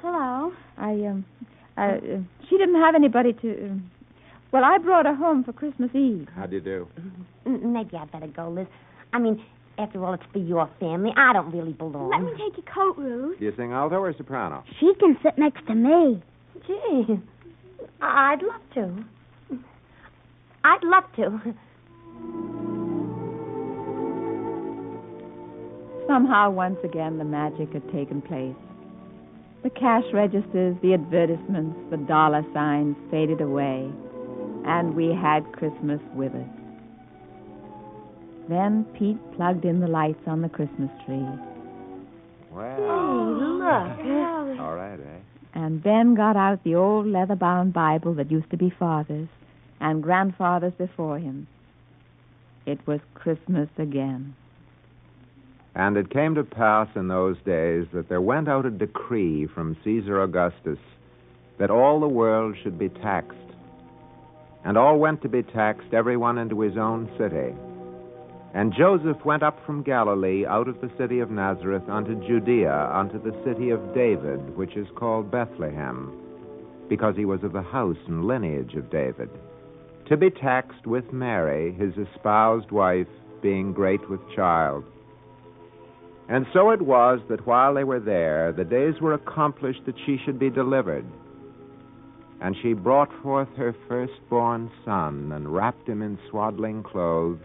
hello. 0.00 0.50
I, 0.78 0.92
um, 1.04 1.26
uh, 1.76 1.80
uh, 1.80 1.98
she 2.48 2.56
didn't 2.56 2.80
have 2.80 2.94
anybody 2.94 3.34
to. 3.34 3.66
Um, 3.66 3.90
well, 4.52 4.64
I 4.64 4.78
brought 4.78 5.06
her 5.06 5.14
home 5.14 5.44
for 5.44 5.52
Christmas 5.52 5.90
Eve. 5.94 6.28
How 6.34 6.46
do 6.46 6.56
you 6.56 6.60
do? 6.62 6.88
M- 7.46 7.72
Maybe 7.72 7.96
I'd 7.96 8.10
better 8.10 8.26
go, 8.26 8.48
Liz. 8.50 8.66
I 9.12 9.18
mean, 9.18 9.42
after 9.78 10.04
all, 10.04 10.14
it's 10.14 10.22
for 10.32 10.38
your 10.38 10.68
family. 10.80 11.12
I 11.16 11.32
don't 11.32 11.50
really 11.52 11.72
belong. 11.72 12.10
Let 12.10 12.20
me 12.22 12.30
take 12.32 12.56
your 12.64 12.74
coat, 12.74 12.96
Ruth. 12.98 13.38
Do 13.38 13.44
you 13.44 13.52
sing 13.56 13.72
alto 13.72 13.96
or 13.96 14.12
soprano? 14.16 14.64
She 14.80 14.92
can 14.98 15.16
sit 15.22 15.38
next 15.38 15.66
to 15.66 15.74
me. 15.74 16.22
Gee, 16.66 17.18
I'd 18.02 18.42
love 18.42 18.60
to. 18.74 19.04
I'd 20.64 20.82
love 20.84 21.04
to. 21.16 21.54
Somehow, 26.06 26.50
once 26.50 26.78
again, 26.82 27.18
the 27.18 27.24
magic 27.24 27.72
had 27.72 27.84
taken 27.92 28.20
place. 28.20 28.56
The 29.62 29.70
cash 29.70 30.04
registers, 30.12 30.76
the 30.82 30.94
advertisements, 30.94 31.78
the 31.90 31.98
dollar 31.98 32.44
signs 32.52 32.96
faded 33.10 33.40
away, 33.40 33.90
and 34.66 34.94
we 34.94 35.14
had 35.14 35.50
Christmas 35.52 36.00
with 36.14 36.34
us. 36.34 36.48
Then 38.48 38.84
Pete 38.98 39.18
plugged 39.36 39.64
in 39.64 39.80
the 39.80 39.86
lights 39.86 40.22
on 40.26 40.42
the 40.42 40.48
Christmas 40.48 40.90
tree. 41.06 41.26
Well, 42.50 43.32
look. 43.34 44.60
all 44.60 44.74
right, 44.74 44.98
eh? 44.98 45.20
And 45.54 45.82
Ben 45.82 46.14
got 46.14 46.36
out 46.36 46.62
the 46.64 46.74
old 46.74 47.06
leather 47.06 47.36
bound 47.36 47.72
Bible 47.72 48.14
that 48.14 48.30
used 48.30 48.50
to 48.50 48.56
be 48.56 48.70
father's 48.70 49.28
and 49.80 50.02
grandfather's 50.02 50.74
before 50.74 51.18
him. 51.18 51.46
It 52.66 52.86
was 52.86 53.00
Christmas 53.14 53.68
again. 53.78 54.34
And 55.74 55.96
it 55.96 56.10
came 56.10 56.34
to 56.34 56.44
pass 56.44 56.88
in 56.96 57.08
those 57.08 57.36
days 57.44 57.86
that 57.92 58.08
there 58.08 58.20
went 58.20 58.48
out 58.48 58.66
a 58.66 58.70
decree 58.70 59.46
from 59.46 59.76
Caesar 59.84 60.22
Augustus 60.22 60.78
that 61.58 61.70
all 61.70 62.00
the 62.00 62.08
world 62.08 62.56
should 62.62 62.78
be 62.78 62.88
taxed. 62.88 63.36
And 64.64 64.76
all 64.76 64.98
went 64.98 65.22
to 65.22 65.28
be 65.28 65.42
taxed, 65.42 65.94
everyone 65.94 66.38
into 66.38 66.60
his 66.60 66.76
own 66.76 67.10
city. 67.18 67.54
And 68.52 68.74
Joseph 68.76 69.24
went 69.24 69.42
up 69.42 69.64
from 69.64 69.82
Galilee 69.82 70.44
out 70.44 70.66
of 70.66 70.80
the 70.80 70.90
city 70.98 71.20
of 71.20 71.30
Nazareth 71.30 71.88
unto 71.88 72.14
Judea, 72.26 72.90
unto 72.92 73.22
the 73.22 73.36
city 73.44 73.70
of 73.70 73.94
David, 73.94 74.56
which 74.56 74.76
is 74.76 74.88
called 74.96 75.30
Bethlehem, 75.30 76.12
because 76.88 77.14
he 77.16 77.24
was 77.24 77.44
of 77.44 77.52
the 77.52 77.62
house 77.62 77.96
and 78.08 78.24
lineage 78.24 78.74
of 78.74 78.90
David, 78.90 79.30
to 80.08 80.16
be 80.16 80.30
taxed 80.30 80.86
with 80.86 81.12
Mary, 81.12 81.72
his 81.72 81.94
espoused 81.96 82.72
wife, 82.72 83.06
being 83.40 83.72
great 83.72 84.10
with 84.10 84.20
child. 84.34 84.84
And 86.28 86.44
so 86.52 86.70
it 86.70 86.82
was 86.82 87.20
that 87.28 87.46
while 87.46 87.74
they 87.74 87.84
were 87.84 88.00
there, 88.00 88.52
the 88.52 88.64
days 88.64 89.00
were 89.00 89.14
accomplished 89.14 89.86
that 89.86 89.98
she 90.04 90.18
should 90.24 90.38
be 90.38 90.50
delivered. 90.50 91.04
And 92.40 92.56
she 92.62 92.72
brought 92.72 93.10
forth 93.22 93.48
her 93.56 93.74
firstborn 93.86 94.70
son, 94.84 95.32
and 95.32 95.52
wrapped 95.52 95.86
him 95.86 96.00
in 96.00 96.18
swaddling 96.30 96.82
clothes, 96.82 97.40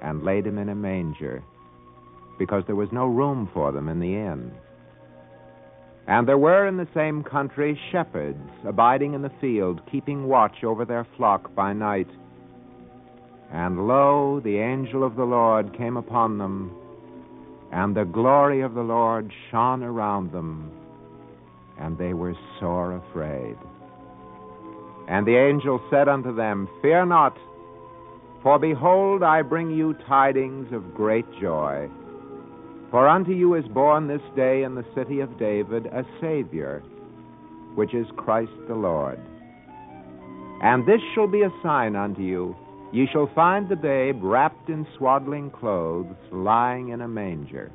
and 0.00 0.22
laid 0.22 0.46
him 0.46 0.56
in 0.56 0.70
a 0.70 0.74
manger, 0.74 1.42
because 2.38 2.64
there 2.66 2.76
was 2.76 2.88
no 2.92 3.06
room 3.06 3.50
for 3.52 3.72
them 3.72 3.88
in 3.88 4.00
the 4.00 4.14
inn. 4.14 4.52
And 6.06 6.26
there 6.26 6.38
were 6.38 6.66
in 6.66 6.78
the 6.78 6.88
same 6.94 7.22
country 7.22 7.78
shepherds 7.92 8.50
abiding 8.66 9.12
in 9.14 9.22
the 9.22 9.32
field, 9.40 9.82
keeping 9.92 10.26
watch 10.26 10.64
over 10.64 10.84
their 10.84 11.06
flock 11.16 11.54
by 11.54 11.74
night. 11.74 12.08
And 13.52 13.86
lo, 13.86 14.40
the 14.40 14.58
angel 14.58 15.04
of 15.04 15.16
the 15.16 15.24
Lord 15.24 15.76
came 15.76 15.96
upon 15.96 16.38
them, 16.38 16.74
and 17.70 17.94
the 17.94 18.04
glory 18.04 18.62
of 18.62 18.74
the 18.74 18.82
Lord 18.82 19.30
shone 19.50 19.82
around 19.82 20.32
them, 20.32 20.72
and 21.78 21.98
they 21.98 22.14
were 22.14 22.34
sore 22.58 22.96
afraid. 22.96 23.56
And 25.10 25.26
the 25.26 25.36
angel 25.36 25.82
said 25.90 26.08
unto 26.08 26.32
them, 26.32 26.68
Fear 26.80 27.06
not, 27.06 27.36
for 28.44 28.60
behold, 28.60 29.24
I 29.24 29.42
bring 29.42 29.70
you 29.70 29.94
tidings 30.08 30.72
of 30.72 30.94
great 30.94 31.26
joy. 31.40 31.90
For 32.92 33.08
unto 33.08 33.32
you 33.32 33.54
is 33.54 33.66
born 33.66 34.06
this 34.06 34.22
day 34.36 34.62
in 34.62 34.76
the 34.76 34.84
city 34.94 35.18
of 35.18 35.36
David 35.36 35.86
a 35.86 36.04
Savior, 36.20 36.80
which 37.74 37.92
is 37.92 38.06
Christ 38.16 38.52
the 38.68 38.74
Lord. 38.74 39.18
And 40.62 40.86
this 40.86 41.00
shall 41.14 41.26
be 41.26 41.42
a 41.42 41.52
sign 41.60 41.96
unto 41.96 42.22
you. 42.22 42.56
Ye 42.92 43.08
shall 43.12 43.30
find 43.34 43.68
the 43.68 43.76
babe 43.76 44.20
wrapped 44.22 44.68
in 44.68 44.86
swaddling 44.96 45.50
clothes, 45.50 46.16
lying 46.30 46.90
in 46.90 47.00
a 47.00 47.08
manger. 47.08 47.70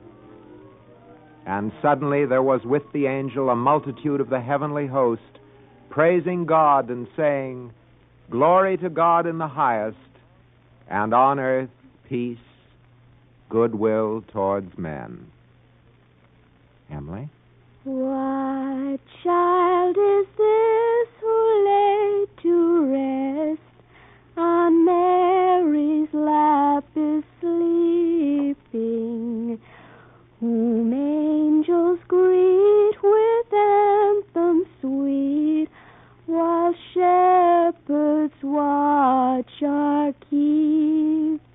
And 1.45 1.71
suddenly 1.81 2.25
there 2.25 2.43
was 2.43 2.61
with 2.63 2.83
the 2.93 3.07
angel 3.07 3.49
a 3.49 3.55
multitude 3.55 4.21
of 4.21 4.29
the 4.29 4.41
heavenly 4.41 4.87
host, 4.87 5.21
praising 5.95 6.45
God 6.45 6.89
and 6.89 7.07
saying, 7.15 7.71
Glory 8.29 8.75
to 8.77 8.89
God 8.89 9.25
in 9.25 9.37
the 9.37 9.47
highest, 9.47 9.95
and 10.89 11.13
on 11.13 11.39
earth 11.39 11.69
peace, 12.09 12.37
goodwill 13.49 14.21
towards 14.33 14.77
men. 14.77 15.25
Emily? 16.91 17.29
What 17.85 18.99
child 19.23 19.95
is 19.97 20.27
this 20.37 21.04
watch 38.45 39.63
are 39.63 40.13
keeping. 40.29 41.45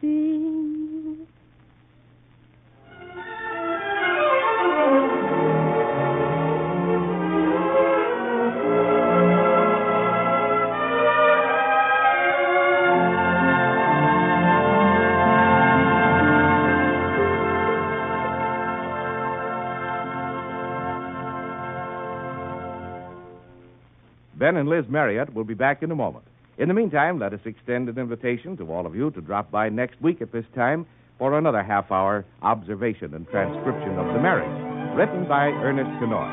Ben 24.37 24.57
and 24.57 24.69
Liz 24.69 24.87
Marriott 24.89 25.33
will 25.35 25.45
be 25.45 25.55
back 25.55 25.83
in 25.83 25.91
a 25.91 25.95
moment. 25.95 26.25
In 26.61 26.69
the 26.69 26.77
meantime, 26.77 27.19
let 27.19 27.33
us 27.33 27.41
extend 27.47 27.89
an 27.89 27.97
invitation 27.97 28.55
to 28.59 28.71
all 28.71 28.85
of 28.85 28.95
you 28.95 29.11
to 29.13 29.23
drop 29.23 29.51
by 29.51 29.71
next 29.71 29.97
week 30.03 30.21
at 30.21 30.31
this 30.31 30.45
time 30.55 30.85
for 31.17 31.39
another 31.39 31.63
half 31.63 31.91
hour 31.91 32.27
observation 32.43 33.15
and 33.15 33.27
transcription 33.33 33.97
of 33.97 34.13
The 34.13 34.21
Marriage, 34.21 34.53
written 34.93 35.25
by 35.25 35.49
Ernest 35.65 35.89
Kinoy. 35.97 36.29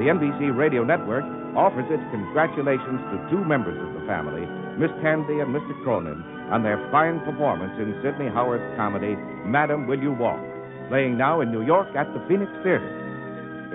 The 0.00 0.08
NBC 0.08 0.56
Radio 0.56 0.82
Network 0.82 1.28
offers 1.60 1.84
its 1.92 2.00
congratulations 2.08 3.04
to 3.12 3.28
two 3.28 3.44
members 3.44 3.76
of 3.76 3.92
the 3.92 4.08
family, 4.08 4.48
Miss 4.80 4.88
Tandy 5.04 5.44
and 5.44 5.52
Mr. 5.52 5.76
Cronyn, 5.84 6.24
on 6.48 6.64
their 6.64 6.80
fine 6.90 7.20
performance 7.28 7.76
in 7.76 8.00
Sidney 8.00 8.32
Howard's 8.32 8.64
comedy, 8.80 9.12
Madam, 9.44 9.86
Will 9.86 10.00
You 10.00 10.16
Walk, 10.16 10.40
playing 10.88 11.18
now 11.20 11.42
in 11.42 11.52
New 11.52 11.68
York 11.68 11.92
at 11.92 12.08
the 12.16 12.24
Phoenix 12.32 12.48
Theater. 12.64 12.88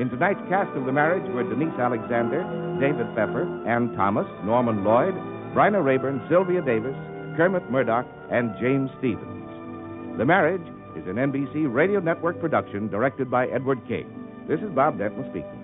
In 0.02 0.10
tonight's 0.10 0.42
cast 0.50 0.74
of 0.74 0.90
The 0.90 0.92
Marriage 0.92 1.30
were 1.30 1.46
Denise 1.46 1.78
Alexander, 1.78 2.42
David 2.82 3.06
Pfeffer, 3.14 3.46
Ann 3.70 3.94
Thomas, 3.94 4.26
Norman 4.42 4.84
Lloyd, 4.84 5.14
Bryna 5.54 5.84
Raeburn, 5.84 6.22
Sylvia 6.30 6.62
Davis, 6.62 6.96
Kermit 7.36 7.70
Murdock, 7.72 8.06
and 8.32 8.54
James 8.60 8.90
Stevens. 9.00 10.18
The 10.18 10.26
Marriage 10.26 10.62
is 10.96 11.08
an 11.08 11.16
NBC 11.16 11.72
Radio 11.74 12.00
Network 12.00 12.40
production 12.40 12.88
directed 12.90 13.32
by 13.32 13.48
Edward 13.48 13.80
King. 13.88 14.08
This 14.48 14.60
is 14.60 14.70
Bob 14.72 14.98
Denton 15.00 15.24
speaking. 15.32 15.56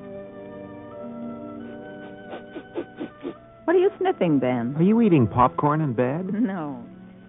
What 3.66 3.76
are 3.76 3.80
you 3.80 3.92
sniffing, 3.98 4.40
Ben? 4.40 4.76
Are 4.78 4.84
you 4.84 5.02
eating 5.02 5.28
popcorn 5.28 5.82
in 5.82 5.94
bed? 5.94 6.32
No, 6.34 6.84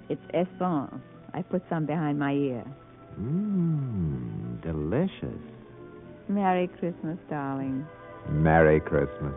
it's 0.09 0.23
essence. 0.33 0.95
I 1.35 1.43
put 1.43 1.63
some 1.69 1.85
behind 1.87 2.19
my 2.19 2.33
ear. 2.33 2.65
Mmm, 3.21 4.63
delicious. 4.63 5.41
Merry 6.29 6.69
Christmas, 6.79 7.19
darling. 7.29 7.87
Merry 8.29 8.81
Christmas. 8.81 9.35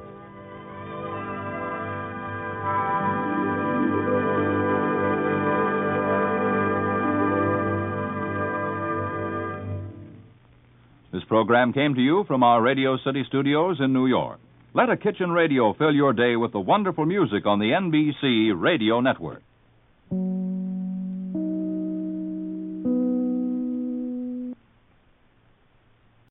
Program 11.30 11.72
came 11.72 11.94
to 11.94 12.02
you 12.02 12.26
from 12.28 12.42
our 12.42 12.60
Radio 12.60 12.98
City 13.06 13.24
studios 13.28 13.78
in 13.80 13.94
New 13.94 14.08
York. 14.08 14.39
Let 14.74 14.89
a 14.89 14.98
kitchen 14.98 15.32
radio 15.32 15.74
fill 15.74 15.94
your 15.94 16.12
day 16.12 16.36
with 16.36 16.52
the 16.52 16.60
wonderful 16.60 17.06
music 17.06 17.46
on 17.46 17.60
the 17.60 17.72
NBC 17.72 18.60
Radio 18.60 19.00
Network. 19.00 19.44